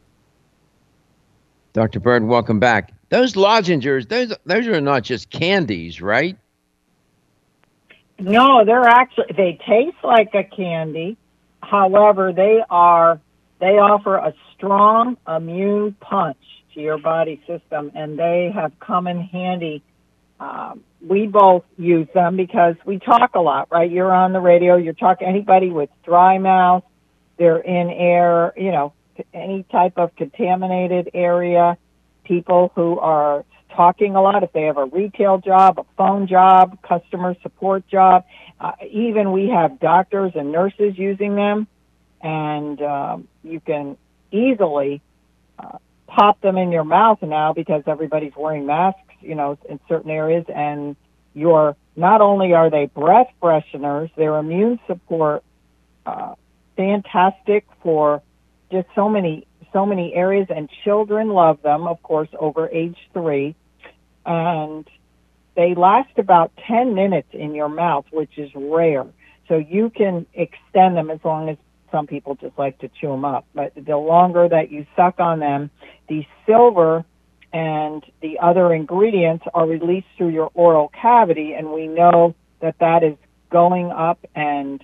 Dr. 1.72 2.00
Bird, 2.00 2.24
welcome 2.24 2.58
back. 2.60 2.92
Those 3.08 3.34
lozengers, 3.34 4.08
those 4.08 4.34
those 4.44 4.66
are 4.66 4.78
not 4.80 5.02
just 5.02 5.30
candies, 5.30 6.02
right? 6.02 6.36
No, 8.18 8.64
they're 8.64 8.84
actually 8.84 9.26
they 9.36 9.58
taste 9.66 9.96
like 10.04 10.34
a 10.34 10.44
candy. 10.44 11.16
However, 11.62 12.32
they 12.32 12.62
are 12.68 13.20
they 13.58 13.78
offer 13.78 14.16
a 14.16 14.34
strong 14.54 15.16
immune 15.26 15.96
punch 16.00 16.36
to 16.74 16.80
your 16.80 16.98
body 16.98 17.42
system, 17.46 17.92
and 17.94 18.18
they 18.18 18.50
have 18.54 18.72
come 18.80 19.06
in 19.06 19.20
handy. 19.20 19.82
Um, 20.40 20.82
we 21.06 21.26
both 21.26 21.64
use 21.76 22.08
them 22.14 22.36
because 22.36 22.74
we 22.84 22.98
talk 22.98 23.34
a 23.34 23.40
lot, 23.40 23.68
right? 23.70 23.90
You're 23.90 24.12
on 24.12 24.32
the 24.32 24.40
radio, 24.40 24.76
you're 24.76 24.92
talking 24.92 25.28
anybody 25.28 25.70
with 25.70 25.90
dry 26.04 26.38
mouth, 26.38 26.84
they're 27.38 27.58
in 27.58 27.90
air, 27.90 28.52
you 28.56 28.72
know, 28.72 28.92
any 29.32 29.64
type 29.64 29.94
of 29.96 30.14
contaminated 30.16 31.10
area, 31.14 31.76
people 32.24 32.72
who 32.74 32.98
are 32.98 33.44
talking 33.74 34.16
a 34.16 34.22
lot, 34.22 34.42
if 34.42 34.52
they 34.52 34.62
have 34.62 34.76
a 34.76 34.84
retail 34.86 35.38
job, 35.38 35.78
a 35.78 35.84
phone 35.96 36.26
job, 36.26 36.78
customer 36.82 37.34
support 37.42 37.86
job, 37.88 38.24
uh, 38.60 38.72
even 38.90 39.32
we 39.32 39.48
have 39.48 39.80
doctors 39.80 40.32
and 40.34 40.52
nurses 40.52 40.96
using 40.96 41.34
them, 41.34 41.66
and 42.20 42.80
um, 42.82 43.28
you 43.42 43.60
can 43.60 43.96
easily 44.30 45.00
uh, 45.58 45.78
pop 46.14 46.40
them 46.40 46.58
in 46.58 46.72
your 46.72 46.84
mouth 46.84 47.22
now 47.22 47.52
because 47.52 47.82
everybody's 47.86 48.32
wearing 48.36 48.66
masks, 48.66 49.00
you 49.20 49.34
know, 49.34 49.58
in 49.68 49.80
certain 49.88 50.10
areas, 50.10 50.44
and 50.54 50.96
you're 51.34 51.74
not 51.96 52.20
only 52.20 52.52
are 52.52 52.70
they 52.70 52.86
breath 52.86 53.28
fresheners, 53.42 54.10
they're 54.16 54.36
immune 54.36 54.78
support, 54.86 55.42
uh, 56.04 56.34
fantastic 56.76 57.66
for 57.82 58.22
just 58.70 58.88
so 58.94 59.08
many 59.08 59.46
so 59.72 59.86
many 59.86 60.12
areas, 60.12 60.48
and 60.50 60.68
children 60.84 61.30
love 61.30 61.62
them, 61.62 61.86
of 61.86 62.02
course, 62.02 62.28
over 62.38 62.68
age 62.68 62.98
three, 63.14 63.54
and 64.26 64.86
they 65.56 65.74
last 65.74 66.18
about 66.18 66.52
ten 66.68 66.94
minutes 66.94 67.28
in 67.32 67.54
your 67.54 67.70
mouth, 67.70 68.04
which 68.12 68.36
is 68.36 68.50
rare. 68.54 69.06
So 69.48 69.56
you 69.56 69.88
can 69.88 70.26
extend 70.34 70.96
them 70.96 71.10
as 71.10 71.20
long 71.24 71.48
as 71.48 71.56
some 71.92 72.08
people 72.08 72.34
just 72.34 72.58
like 72.58 72.78
to 72.80 72.88
chew 72.88 73.08
them 73.08 73.24
up. 73.24 73.46
But 73.54 73.72
the 73.76 73.96
longer 73.96 74.48
that 74.48 74.72
you 74.72 74.86
suck 74.96 75.20
on 75.20 75.38
them, 75.38 75.70
the 76.08 76.26
silver 76.46 77.04
and 77.52 78.02
the 78.20 78.38
other 78.40 78.72
ingredients 78.72 79.44
are 79.54 79.66
released 79.66 80.08
through 80.16 80.30
your 80.30 80.50
oral 80.54 80.90
cavity, 81.00 81.52
and 81.52 81.70
we 81.70 81.86
know 81.86 82.34
that 82.60 82.76
that 82.80 83.04
is 83.04 83.16
going 83.50 83.90
up 83.90 84.18
and 84.34 84.82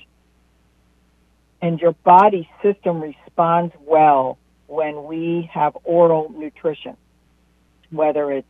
and 1.61 1.81
your 1.81 1.93
body 2.05 2.49
system 2.63 3.01
responds 3.03 3.75
well 3.85 4.39
when 4.69 5.05
we 5.05 5.51
have 5.53 5.77
oral 5.83 6.31
nutrition, 6.31 6.97
whether 7.91 8.31
it's 8.31 8.47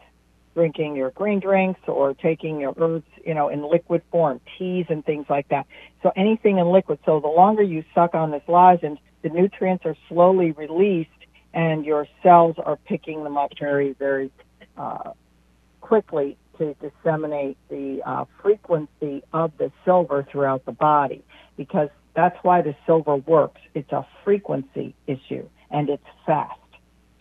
drinking 0.59 0.97
your 0.97 1.13
green 1.13 1.39
drinks 1.39 1.79
or 1.87 2.15
taking 2.15 2.59
your 2.59 2.75
herbs, 2.77 3.07
you 3.25 3.33
know, 3.33 3.49
in 3.49 3.63
liquid 3.63 4.03
form, 4.11 4.41
teas 4.59 4.87
and 4.89 5.05
things 5.05 5.25
like 5.31 5.49
that. 5.51 5.69
So 6.03 6.11
anything 6.17 6.59
in 6.59 6.67
liquid. 6.73 6.99
So 7.07 7.21
the 7.21 7.29
longer 7.29 7.63
you 7.63 7.85
suck 7.95 8.17
on 8.17 8.33
this 8.33 8.43
lozenge, 8.49 8.99
the 9.23 9.29
nutrients 9.29 9.87
are 9.87 9.95
slowly 10.09 10.51
released 10.51 11.11
and 11.55 11.85
your 11.85 12.09
cells 12.25 12.57
are 12.59 12.75
picking 12.75 13.23
them 13.23 13.37
up 13.37 13.53
very, 13.61 13.93
very 13.93 14.33
uh, 14.77 15.13
quickly 15.81 16.37
to 16.59 16.75
disseminate 16.75 17.57
the 17.69 18.03
uh, 18.05 18.25
frequency 18.43 19.23
of 19.33 19.53
the 19.59 19.71
silver 19.85 20.27
throughout 20.29 20.65
the 20.67 20.73
body 20.73 21.23
because 21.57 21.89
that's 22.17 22.37
why 22.43 22.63
the 22.63 22.75
silver 22.85 23.15
works. 23.15 23.61
It's 23.75 23.93
a 23.93 24.05
frequency 24.25 24.97
issue 25.07 25.49
and 25.71 25.89
it's 25.89 26.03
fast. 26.27 26.59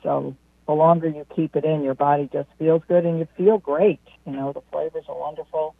So 0.02 0.36
the 0.68 0.74
longer 0.74 1.07
you 1.07 1.26
keep 1.36 1.55
it 1.55 1.63
in, 1.63 1.82
your 1.82 1.95
body 1.95 2.30
just 2.32 2.49
feels 2.59 2.84
good 2.88 3.05
and 3.05 3.18
you 3.20 3.28
feel 3.38 3.57
great. 3.57 4.01
You 4.26 4.34
know, 4.34 4.51
the 4.53 4.61
flavors 4.72 5.05
are 5.07 5.18
wonderful. 5.18 5.76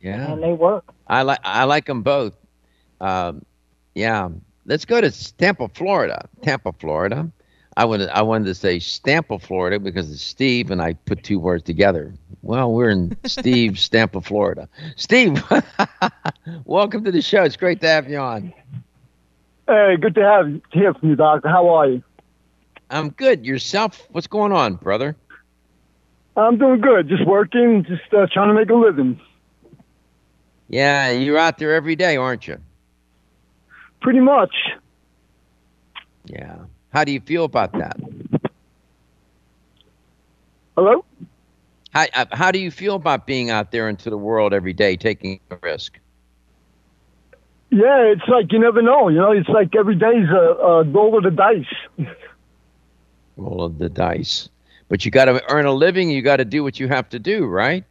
Yeah. 0.00 0.32
And 0.32 0.42
they 0.42 0.52
work. 0.52 0.92
I 1.06 1.22
like 1.22 1.38
I 1.44 1.64
like 1.64 1.86
them 1.86 2.02
both. 2.02 2.34
Um, 3.00 3.44
yeah. 3.94 4.30
Let's 4.64 4.84
go 4.84 5.00
to 5.00 5.36
Tampa, 5.36 5.68
Florida. 5.68 6.28
Tampa, 6.42 6.72
Florida. 6.72 7.30
I 7.76 7.84
wanted 7.84 8.08
I 8.10 8.22
wanted 8.22 8.46
to 8.46 8.54
say 8.54 8.78
Stampa, 8.78 9.38
Florida, 9.38 9.78
because 9.78 10.10
it's 10.10 10.22
Steve, 10.22 10.70
and 10.70 10.82
I 10.82 10.92
put 10.92 11.22
two 11.22 11.38
words 11.38 11.62
together. 11.62 12.12
Well, 12.42 12.72
we're 12.72 12.90
in 12.90 13.16
Steve 13.24 13.78
Stampa, 13.78 14.20
Florida. 14.20 14.68
Steve, 14.96 15.42
welcome 16.64 17.04
to 17.04 17.10
the 17.10 17.22
show. 17.22 17.44
It's 17.44 17.56
great 17.56 17.80
to 17.80 17.88
have 17.88 18.10
you 18.10 18.18
on. 18.18 18.52
Hey, 19.66 19.96
good 19.98 20.14
to 20.16 20.22
have 20.22 20.60
hear 20.70 20.92
from 20.92 21.10
you, 21.10 21.16
Doctor. 21.16 21.48
How 21.48 21.68
are 21.68 21.88
you? 21.88 22.02
I'm 22.92 23.10
good. 23.10 23.46
Yourself? 23.46 24.06
What's 24.10 24.26
going 24.26 24.52
on, 24.52 24.74
brother? 24.74 25.16
I'm 26.36 26.58
doing 26.58 26.80
good. 26.80 27.08
Just 27.08 27.26
working, 27.26 27.84
just 27.84 28.12
uh, 28.12 28.26
trying 28.32 28.48
to 28.48 28.54
make 28.54 28.70
a 28.70 28.74
living. 28.74 29.20
Yeah, 30.68 31.10
you're 31.10 31.38
out 31.38 31.58
there 31.58 31.74
every 31.74 31.96
day, 31.96 32.16
aren't 32.16 32.46
you? 32.46 32.58
Pretty 34.00 34.20
much. 34.20 34.54
Yeah. 36.26 36.56
How 36.92 37.04
do 37.04 37.12
you 37.12 37.20
feel 37.20 37.44
about 37.44 37.72
that? 37.72 37.96
Hello? 40.76 41.04
How, 41.92 42.06
uh, 42.14 42.26
how 42.32 42.50
do 42.50 42.58
you 42.58 42.70
feel 42.70 42.94
about 42.94 43.26
being 43.26 43.50
out 43.50 43.70
there 43.70 43.88
into 43.88 44.08
the 44.08 44.16
world 44.16 44.54
every 44.54 44.72
day, 44.72 44.96
taking 44.96 45.40
a 45.50 45.56
risk? 45.62 45.98
Yeah, 47.70 48.02
it's 48.02 48.28
like 48.28 48.52
you 48.52 48.58
never 48.58 48.82
know. 48.82 49.08
You 49.08 49.18
know, 49.18 49.32
it's 49.32 49.48
like 49.48 49.74
every 49.74 49.94
day's 49.94 50.28
a, 50.28 50.56
a 50.62 50.84
roll 50.84 51.16
of 51.16 51.24
the 51.24 51.30
dice. 51.30 52.06
Roll 53.36 53.64
of 53.64 53.78
the 53.78 53.88
dice. 53.88 54.48
But 54.88 55.04
you 55.04 55.10
got 55.10 55.26
to 55.26 55.42
earn 55.50 55.66
a 55.66 55.72
living. 55.72 56.10
You 56.10 56.22
got 56.22 56.36
to 56.36 56.44
do 56.44 56.62
what 56.62 56.78
you 56.78 56.88
have 56.88 57.08
to 57.10 57.18
do, 57.18 57.46
right? 57.46 57.84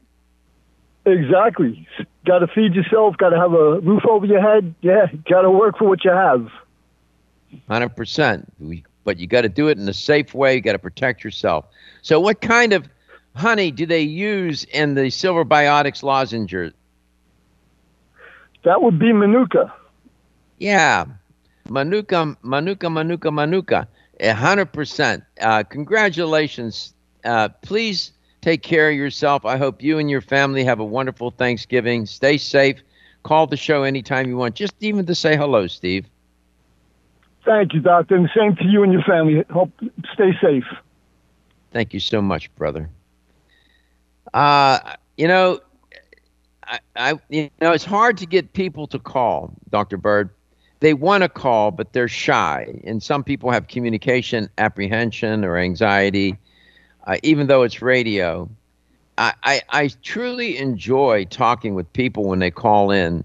Exactly. 1.05 1.87
Got 2.25 2.39
to 2.39 2.47
feed 2.47 2.75
yourself. 2.75 3.17
Got 3.17 3.29
to 3.29 3.37
have 3.37 3.53
a 3.53 3.79
roof 3.79 4.03
over 4.07 4.25
your 4.25 4.41
head. 4.41 4.75
Yeah, 4.81 5.07
got 5.27 5.41
to 5.41 5.49
work 5.49 5.77
for 5.79 5.87
what 5.87 6.05
you 6.05 6.11
have. 6.11 6.47
Hundred 7.67 7.95
percent. 7.95 8.53
But 9.03 9.17
you 9.17 9.25
got 9.25 9.41
to 9.41 9.49
do 9.49 9.67
it 9.67 9.79
in 9.79 9.89
a 9.89 9.93
safe 9.93 10.33
way. 10.33 10.55
You 10.55 10.61
got 10.61 10.73
to 10.73 10.79
protect 10.79 11.23
yourself. 11.23 11.65
So, 12.03 12.19
what 12.19 12.39
kind 12.39 12.71
of 12.71 12.87
honey 13.35 13.71
do 13.71 13.85
they 13.87 14.01
use 14.01 14.63
in 14.65 14.93
the 14.93 15.09
silver 15.09 15.43
biotics 15.43 16.03
lozenges? 16.03 16.73
That 18.63 18.83
would 18.83 18.99
be 18.99 19.11
Manuka. 19.11 19.73
Yeah, 20.59 21.05
Manuka, 21.67 22.37
Manuka, 22.43 22.89
Manuka, 22.91 23.31
Manuka. 23.31 23.87
A 24.21 24.33
hundred 24.33 24.67
percent. 24.67 25.23
Uh, 25.39 25.63
congratulations. 25.63 26.93
Uh, 27.25 27.49
please 27.63 28.13
take 28.41 28.61
care 28.61 28.89
of 28.89 28.95
yourself. 28.95 29.45
I 29.45 29.57
hope 29.57 29.81
you 29.81 29.97
and 29.97 30.09
your 30.09 30.21
family 30.21 30.63
have 30.63 30.79
a 30.79 30.85
wonderful 30.85 31.31
Thanksgiving. 31.31 32.05
Stay 32.05 32.37
safe. 32.37 32.81
Call 33.23 33.47
the 33.47 33.57
show 33.57 33.83
anytime 33.83 34.27
you 34.27 34.37
want, 34.37 34.55
just 34.55 34.73
even 34.79 35.05
to 35.05 35.15
say 35.15 35.35
hello, 35.35 35.67
Steve. 35.67 36.05
Thank 37.45 37.73
you, 37.73 37.79
Doctor. 37.79 38.15
And 38.15 38.29
same 38.35 38.55
to 38.57 38.65
you 38.65 38.83
and 38.83 38.93
your 38.93 39.03
family. 39.03 39.43
Hope 39.51 39.71
stay 40.13 40.31
safe. 40.41 40.65
Thank 41.71 41.93
you 41.93 41.99
so 41.99 42.21
much, 42.21 42.53
brother. 42.55 42.89
Uh, 44.33 44.79
you 45.17 45.27
know, 45.27 45.59
I, 46.63 46.79
I, 46.95 47.19
you 47.29 47.49
know, 47.59 47.71
it's 47.71 47.85
hard 47.85 48.17
to 48.17 48.25
get 48.25 48.53
people 48.53 48.87
to 48.87 48.99
call, 48.99 49.53
Dr. 49.69 49.97
Bird. 49.97 50.29
They 50.81 50.93
want 50.93 51.23
to 51.23 51.29
call, 51.29 51.71
but 51.71 51.93
they're 51.93 52.07
shy, 52.07 52.81
and 52.83 53.01
some 53.01 53.23
people 53.23 53.51
have 53.51 53.67
communication 53.67 54.49
apprehension 54.57 55.45
or 55.45 55.57
anxiety, 55.57 56.37
uh, 57.07 57.17
even 57.23 57.47
though 57.47 57.63
it's 57.63 57.81
radio. 57.81 58.49
I, 59.17 59.33
I, 59.43 59.61
I 59.69 59.89
truly 60.03 60.57
enjoy 60.57 61.25
talking 61.25 61.75
with 61.75 61.91
people 61.93 62.25
when 62.25 62.39
they 62.39 62.51
call 62.51 62.91
in. 62.91 63.23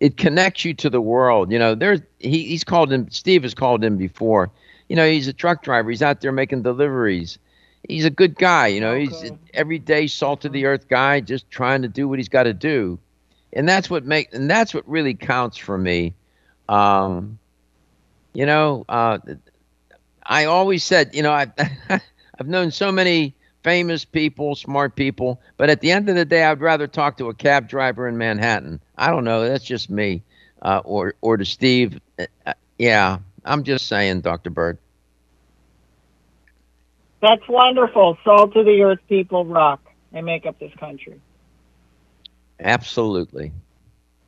It 0.00 0.16
connects 0.16 0.64
you 0.64 0.74
to 0.74 0.90
the 0.90 1.00
world. 1.00 1.52
You 1.52 1.58
know, 1.58 1.74
there's 1.74 2.00
he, 2.18 2.44
he's 2.46 2.64
called 2.64 2.92
in. 2.92 3.10
Steve 3.10 3.42
has 3.44 3.54
called 3.54 3.84
in 3.84 3.96
before. 3.96 4.50
You 4.88 4.96
know, 4.96 5.08
he's 5.08 5.28
a 5.28 5.32
truck 5.32 5.62
driver. 5.62 5.90
He's 5.90 6.02
out 6.02 6.20
there 6.20 6.32
making 6.32 6.62
deliveries 6.62 7.38
he's 7.88 8.04
a 8.04 8.10
good 8.10 8.36
guy. 8.36 8.68
You 8.68 8.80
know, 8.80 8.92
okay. 8.92 9.06
he's 9.06 9.22
an 9.22 9.38
everyday 9.52 10.06
salt 10.06 10.44
of 10.44 10.52
the 10.52 10.66
earth 10.66 10.88
guy, 10.88 11.20
just 11.20 11.50
trying 11.50 11.82
to 11.82 11.88
do 11.88 12.08
what 12.08 12.18
he's 12.18 12.28
got 12.28 12.44
to 12.44 12.54
do, 12.54 12.98
and 13.52 13.68
that's 13.68 13.88
what 13.90 14.04
make 14.04 14.32
and 14.32 14.50
that's 14.50 14.74
what 14.74 14.88
really 14.88 15.14
counts 15.14 15.56
for 15.56 15.78
me. 15.78 16.14
Um, 16.68 17.38
you 18.32 18.46
know, 18.46 18.84
uh, 18.88 19.18
I 20.22 20.44
always 20.46 20.84
said, 20.84 21.14
you 21.14 21.22
know, 21.22 21.32
I 21.32 21.46
I've 22.38 22.48
known 22.48 22.70
so 22.70 22.90
many 22.90 23.34
famous 23.62 24.04
people, 24.04 24.54
smart 24.54 24.96
people, 24.96 25.40
but 25.56 25.70
at 25.70 25.80
the 25.80 25.90
end 25.92 26.08
of 26.08 26.16
the 26.16 26.24
day, 26.24 26.44
I'd 26.44 26.60
rather 26.60 26.86
talk 26.86 27.18
to 27.18 27.28
a 27.28 27.34
cab 27.34 27.68
driver 27.68 28.08
in 28.08 28.18
Manhattan. 28.18 28.80
I 28.96 29.10
don't 29.10 29.24
know, 29.24 29.46
that's 29.48 29.64
just 29.64 29.90
me, 29.90 30.22
uh, 30.62 30.80
or 30.84 31.14
or 31.20 31.36
to 31.36 31.44
Steve. 31.44 32.00
Uh, 32.46 32.54
yeah, 32.78 33.18
I'm 33.44 33.64
just 33.64 33.86
saying, 33.86 34.22
Dr. 34.22 34.50
Bird. 34.50 34.78
That's 37.20 37.46
wonderful. 37.48 38.18
Salt 38.22 38.54
of 38.56 38.66
the 38.66 38.82
earth 38.82 39.00
people 39.08 39.46
rock. 39.46 39.80
They 40.12 40.20
make 40.20 40.44
up 40.46 40.58
this 40.58 40.74
country. 40.74 41.20
Absolutely. 42.60 43.52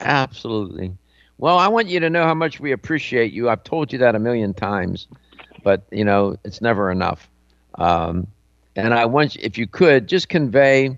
Absolutely. 0.01 0.97
Well, 1.39 1.59
I 1.59 1.69
want 1.69 1.89
you 1.89 2.01
to 2.01 2.11
know 2.11 2.25
how 2.25 2.35
much 2.35 2.61
we 2.61 2.73
appreciate 2.73 3.33
you. 3.33 3.49
I've 3.49 3.63
told 3.65 3.93
you 3.93 3.99
that 4.01 4.15
a 4.15 4.19
million 4.19 4.55
times, 4.55 5.07
but 5.63 5.85
you 5.91 6.05
know, 6.05 6.37
it's 6.45 6.63
never 6.63 6.91
enough. 6.91 7.29
Um, 7.75 8.29
and 8.75 8.95
I 8.95 9.07
want 9.07 9.37
you, 9.37 9.43
if 9.45 9.59
you 9.59 9.67
could 9.67 10.07
just 10.07 10.29
convey 10.29 10.97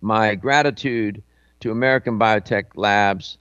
my 0.00 0.34
gratitude 0.34 1.22
to 1.60 1.70
American 1.70 2.18
Biotech 2.18 2.66
Labs, 2.76 3.38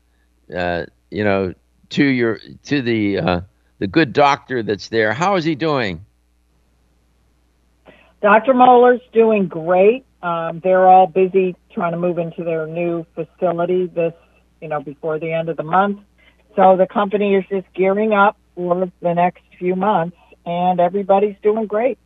uh, 0.55 0.85
you 1.11 1.23
know, 1.23 1.53
to 1.89 2.03
your 2.03 2.39
to 2.63 2.81
the 2.81 3.19
uh, 3.19 3.41
the 3.79 3.87
good 3.87 4.13
doctor 4.13 4.63
that's 4.63 4.89
there. 4.89 5.13
How 5.13 5.35
is 5.35 5.43
he 5.43 5.55
doing? 5.55 6.05
Dr. 8.21 8.53
Moeller's 8.53 9.01
doing 9.11 9.47
great. 9.47 10.05
Um, 10.23 10.61
they're 10.63 10.87
all 10.87 11.07
busy 11.07 11.55
trying 11.73 11.91
to 11.91 11.97
move 11.97 12.17
into 12.17 12.45
their 12.45 12.65
new 12.65 13.05
facility 13.13 13.87
this, 13.87 14.13
you 14.63 14.69
know, 14.69 14.79
before 14.81 15.19
the 15.19 15.31
end 15.31 15.49
of 15.49 15.57
the 15.57 15.63
month. 15.63 15.99
So 16.55 16.77
the 16.77 16.87
company 16.87 17.35
is 17.35 17.43
just 17.49 17.67
gearing 17.73 18.13
up 18.13 18.37
for 18.55 18.89
the 19.01 19.13
next 19.13 19.43
few 19.59 19.75
months, 19.75 20.15
and 20.45 20.79
everybody's 20.79 21.35
doing 21.43 21.67
great. 21.67 21.97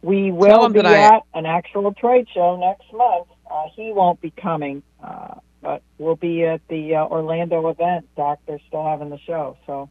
We 0.00 0.32
will 0.32 0.68
be 0.70 0.80
at 0.80 1.22
an 1.34 1.44
actual 1.46 1.92
trade 1.92 2.26
show 2.32 2.56
next 2.56 2.90
month. 2.92 3.28
Uh, 3.48 3.64
he 3.76 3.92
won't 3.92 4.20
be 4.20 4.30
coming, 4.30 4.82
uh, 5.04 5.34
but 5.60 5.82
we'll 5.98 6.16
be 6.16 6.44
at 6.44 6.66
the 6.68 6.96
uh, 6.96 7.04
Orlando 7.04 7.68
event. 7.68 8.08
Doc, 8.16 8.38
they're 8.46 8.58
still 8.66 8.84
having 8.84 9.10
the 9.10 9.18
show, 9.18 9.58
so 9.66 9.90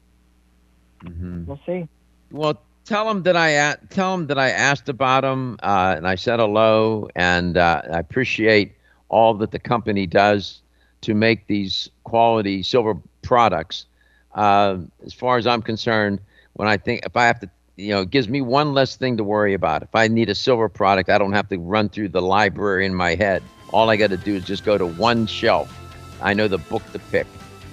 mm-hmm. 1.03 1.45
we'll 1.45 1.59
see. 1.65 1.87
Well, 2.31 2.59
tell 2.85 3.07
him 3.09 3.21
that 3.23 3.37
I 3.37 3.75
tell 3.89 4.15
him 4.15 4.27
that 4.27 4.39
I 4.39 4.49
asked 4.49 4.89
about 4.89 5.23
him 5.23 5.57
uh, 5.61 5.93
and 5.95 6.07
I 6.07 6.15
said 6.15 6.39
hello, 6.39 7.07
and 7.15 7.55
uh, 7.55 7.83
I 7.93 7.99
appreciate 7.99 8.73
all 9.09 9.35
that 9.35 9.51
the 9.51 9.59
company 9.59 10.07
does 10.07 10.60
to 11.01 11.13
make 11.13 11.47
these 11.47 11.89
quality 12.03 12.63
silver 12.63 12.95
products. 13.21 13.85
Uh, 14.33 14.77
as 15.05 15.13
far 15.13 15.37
as 15.37 15.45
I'm 15.45 15.61
concerned, 15.61 16.19
when 16.53 16.67
I 16.67 16.77
think 16.77 17.05
if 17.05 17.17
I 17.17 17.25
have 17.25 17.39
to, 17.41 17.49
you 17.75 17.89
know, 17.89 18.01
it 18.01 18.11
gives 18.11 18.29
me 18.29 18.41
one 18.41 18.73
less 18.73 18.95
thing 18.95 19.17
to 19.17 19.23
worry 19.23 19.53
about. 19.53 19.83
If 19.83 19.95
I 19.95 20.07
need 20.07 20.29
a 20.29 20.35
silver 20.35 20.69
product, 20.69 21.09
I 21.09 21.17
don't 21.17 21.33
have 21.33 21.49
to 21.49 21.57
run 21.57 21.89
through 21.89 22.09
the 22.09 22.21
library 22.21 22.85
in 22.85 22.93
my 22.93 23.15
head. 23.15 23.43
All 23.71 23.89
I 23.89 23.95
got 23.97 24.09
to 24.11 24.17
do 24.17 24.35
is 24.35 24.43
just 24.45 24.63
go 24.63 24.77
to 24.77 24.85
one 24.85 25.25
shelf. 25.25 25.77
I 26.21 26.33
know 26.33 26.47
the 26.47 26.57
book 26.57 26.83
to 26.91 26.99
pick. 26.99 27.27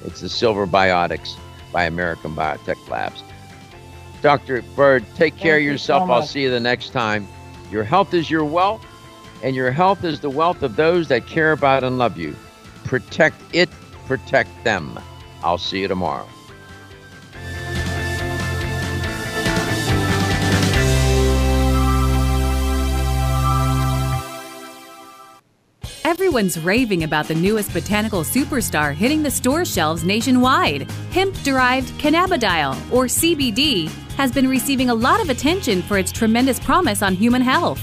It's 0.05 0.21
the 0.21 0.29
Silver 0.29 0.67
Biotics 0.67 1.37
by 1.73 1.85
American 1.85 2.35
Biotech 2.35 2.89
Labs. 2.89 3.23
Dr. 4.23 4.63
Bird, 4.75 5.05
take 5.17 5.37
care 5.37 5.57
Thank 5.57 5.67
of 5.67 5.73
yourself. 5.73 6.03
You 6.03 6.07
so 6.09 6.13
I'll 6.13 6.23
see 6.23 6.43
you 6.43 6.51
the 6.51 6.61
next 6.61 6.91
time. 6.91 7.29
Your 7.71 7.85
health 7.85 8.15
is 8.15 8.31
your 8.31 8.45
wealth, 8.45 8.85
and 9.43 9.55
your 9.55 9.71
health 9.71 10.05
is 10.05 10.21
the 10.21 10.31
wealth 10.31 10.63
of 10.63 10.77
those 10.77 11.09
that 11.09 11.27
care 11.27 11.53
about 11.53 11.85
and 11.85 11.99
love 11.99 12.17
you. 12.17 12.35
Protect 12.89 13.37
it, 13.53 13.69
protect 14.07 14.49
them. 14.65 14.99
I'll 15.43 15.59
see 15.59 15.81
you 15.81 15.89
tomorrow. 15.89 16.27
Everyone's 26.03 26.59
raving 26.59 27.05
about 27.05 27.29
the 27.29 27.35
newest 27.35 27.75
botanical 27.75 28.23
superstar 28.23 28.95
hitting 28.95 29.23
the 29.23 29.31
store 29.31 29.67
shelves 29.67 30.03
nationwide. 30.03 30.91
Hemp 31.11 31.35
derived 31.43 31.89
cannabidiol, 32.01 32.75
or 32.91 33.05
CBD, 33.05 33.89
has 34.17 34.33
been 34.33 34.49
receiving 34.49 34.89
a 34.89 34.95
lot 34.95 35.21
of 35.21 35.29
attention 35.29 35.83
for 35.83 35.99
its 35.99 36.11
tremendous 36.11 36.59
promise 36.59 37.03
on 37.03 37.15
human 37.15 37.43
health. 37.43 37.83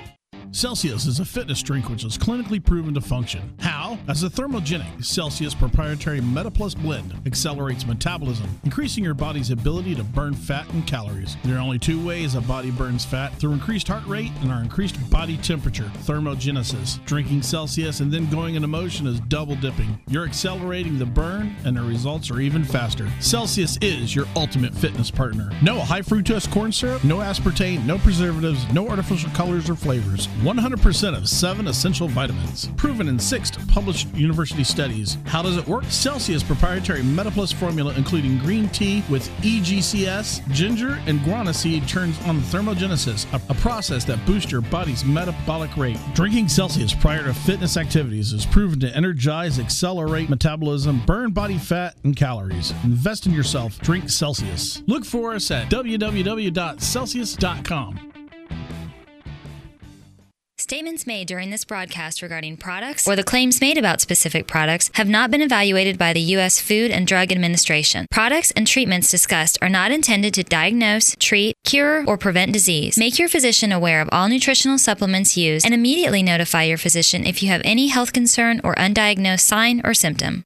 Celsius 0.53 1.05
is 1.05 1.21
a 1.21 1.25
fitness 1.25 1.63
drink 1.63 1.89
which 1.89 2.03
is 2.03 2.17
clinically 2.17 2.63
proven 2.63 2.93
to 2.93 2.99
function. 2.99 3.53
How? 3.61 3.97
As 4.09 4.23
a 4.23 4.29
thermogenic, 4.29 5.03
Celsius 5.03 5.55
proprietary 5.55 6.19
MetaPlus 6.19 6.75
blend 6.75 7.13
accelerates 7.25 7.85
metabolism, 7.85 8.49
increasing 8.65 9.01
your 9.01 9.13
body's 9.13 9.49
ability 9.49 9.95
to 9.95 10.03
burn 10.03 10.33
fat 10.33 10.69
and 10.73 10.85
calories. 10.85 11.37
There 11.45 11.55
are 11.55 11.61
only 11.61 11.79
two 11.79 12.05
ways 12.05 12.35
a 12.35 12.41
body 12.41 12.69
burns 12.69 13.05
fat 13.05 13.33
through 13.35 13.53
increased 13.53 13.87
heart 13.87 14.05
rate 14.05 14.31
and 14.41 14.51
our 14.51 14.61
increased 14.61 14.97
body 15.09 15.37
temperature, 15.37 15.89
thermogenesis. 15.99 17.03
Drinking 17.05 17.43
Celsius 17.43 18.01
and 18.01 18.11
then 18.11 18.29
going 18.29 18.55
into 18.55 18.67
motion 18.67 19.07
is 19.07 19.21
double 19.21 19.55
dipping. 19.55 19.97
You're 20.09 20.27
accelerating 20.27 20.99
the 20.99 21.05
burn, 21.05 21.55
and 21.63 21.77
the 21.77 21.81
results 21.81 22.29
are 22.29 22.41
even 22.41 22.65
faster. 22.65 23.09
Celsius 23.21 23.77
is 23.81 24.13
your 24.13 24.25
ultimate 24.35 24.73
fitness 24.73 25.09
partner. 25.09 25.49
No 25.61 25.79
high 25.79 26.01
fructose 26.01 26.51
corn 26.51 26.73
syrup, 26.73 27.05
no 27.05 27.17
aspartame, 27.17 27.85
no 27.85 27.97
preservatives, 27.99 28.67
no 28.73 28.89
artificial 28.89 29.31
colors 29.31 29.69
or 29.69 29.75
flavors. 29.75 30.27
100% 30.41 31.17
of 31.17 31.29
seven 31.29 31.67
essential 31.67 32.07
vitamins. 32.07 32.69
Proven 32.77 33.07
in 33.07 33.19
six 33.19 33.51
published 33.67 34.07
university 34.15 34.63
studies. 34.63 35.17
How 35.25 35.41
does 35.41 35.57
it 35.57 35.67
work? 35.67 35.83
Celsius 35.85 36.43
proprietary 36.43 37.01
MetaPlus 37.01 37.51
formula, 37.53 37.93
including 37.95 38.37
green 38.39 38.69
tea 38.69 39.03
with 39.09 39.29
EGCG, 39.41 40.49
ginger, 40.51 41.01
and 41.05 41.19
guarana 41.21 41.53
seed, 41.53 41.87
turns 41.87 42.19
on 42.25 42.41
thermogenesis, 42.41 43.31
a, 43.33 43.41
a 43.51 43.55
process 43.55 44.03
that 44.05 44.23
boosts 44.25 44.51
your 44.51 44.61
body's 44.61 45.03
metabolic 45.05 45.75
rate. 45.77 45.99
Drinking 46.13 46.47
Celsius 46.47 46.93
prior 46.93 47.23
to 47.23 47.33
fitness 47.33 47.77
activities 47.77 48.33
is 48.33 48.45
proven 48.45 48.79
to 48.79 48.95
energize, 48.95 49.59
accelerate 49.59 50.29
metabolism, 50.29 51.01
burn 51.05 51.31
body 51.31 51.57
fat 51.57 51.95
and 52.03 52.15
calories. 52.15 52.73
Invest 52.83 53.25
in 53.25 53.33
yourself. 53.33 53.79
Drink 53.79 54.09
Celsius. 54.09 54.83
Look 54.87 55.05
for 55.05 55.33
us 55.33 55.51
at 55.51 55.69
www.celsius.com. 55.69 58.10
Statements 60.71 61.05
made 61.05 61.27
during 61.27 61.49
this 61.49 61.65
broadcast 61.65 62.21
regarding 62.21 62.55
products 62.55 63.05
or 63.05 63.17
the 63.17 63.25
claims 63.25 63.59
made 63.59 63.77
about 63.77 63.99
specific 63.99 64.47
products 64.47 64.89
have 64.93 65.09
not 65.09 65.29
been 65.29 65.41
evaluated 65.41 65.97
by 65.97 66.13
the 66.13 66.21
U.S. 66.35 66.61
Food 66.61 66.91
and 66.91 67.05
Drug 67.05 67.29
Administration. 67.29 68.07
Products 68.09 68.51
and 68.51 68.65
treatments 68.65 69.11
discussed 69.11 69.57
are 69.61 69.67
not 69.67 69.91
intended 69.91 70.33
to 70.35 70.45
diagnose, 70.45 71.13
treat, 71.19 71.57
cure, 71.65 72.05
or 72.07 72.17
prevent 72.17 72.53
disease. 72.53 72.97
Make 72.97 73.19
your 73.19 73.27
physician 73.27 73.73
aware 73.73 73.99
of 73.99 74.07
all 74.13 74.29
nutritional 74.29 74.77
supplements 74.77 75.35
used 75.35 75.65
and 75.65 75.73
immediately 75.73 76.23
notify 76.23 76.63
your 76.63 76.77
physician 76.77 77.27
if 77.27 77.43
you 77.43 77.49
have 77.49 77.61
any 77.65 77.87
health 77.87 78.13
concern 78.13 78.61
or 78.63 78.73
undiagnosed 78.75 79.41
sign 79.41 79.81
or 79.83 79.93
symptom. 79.93 80.45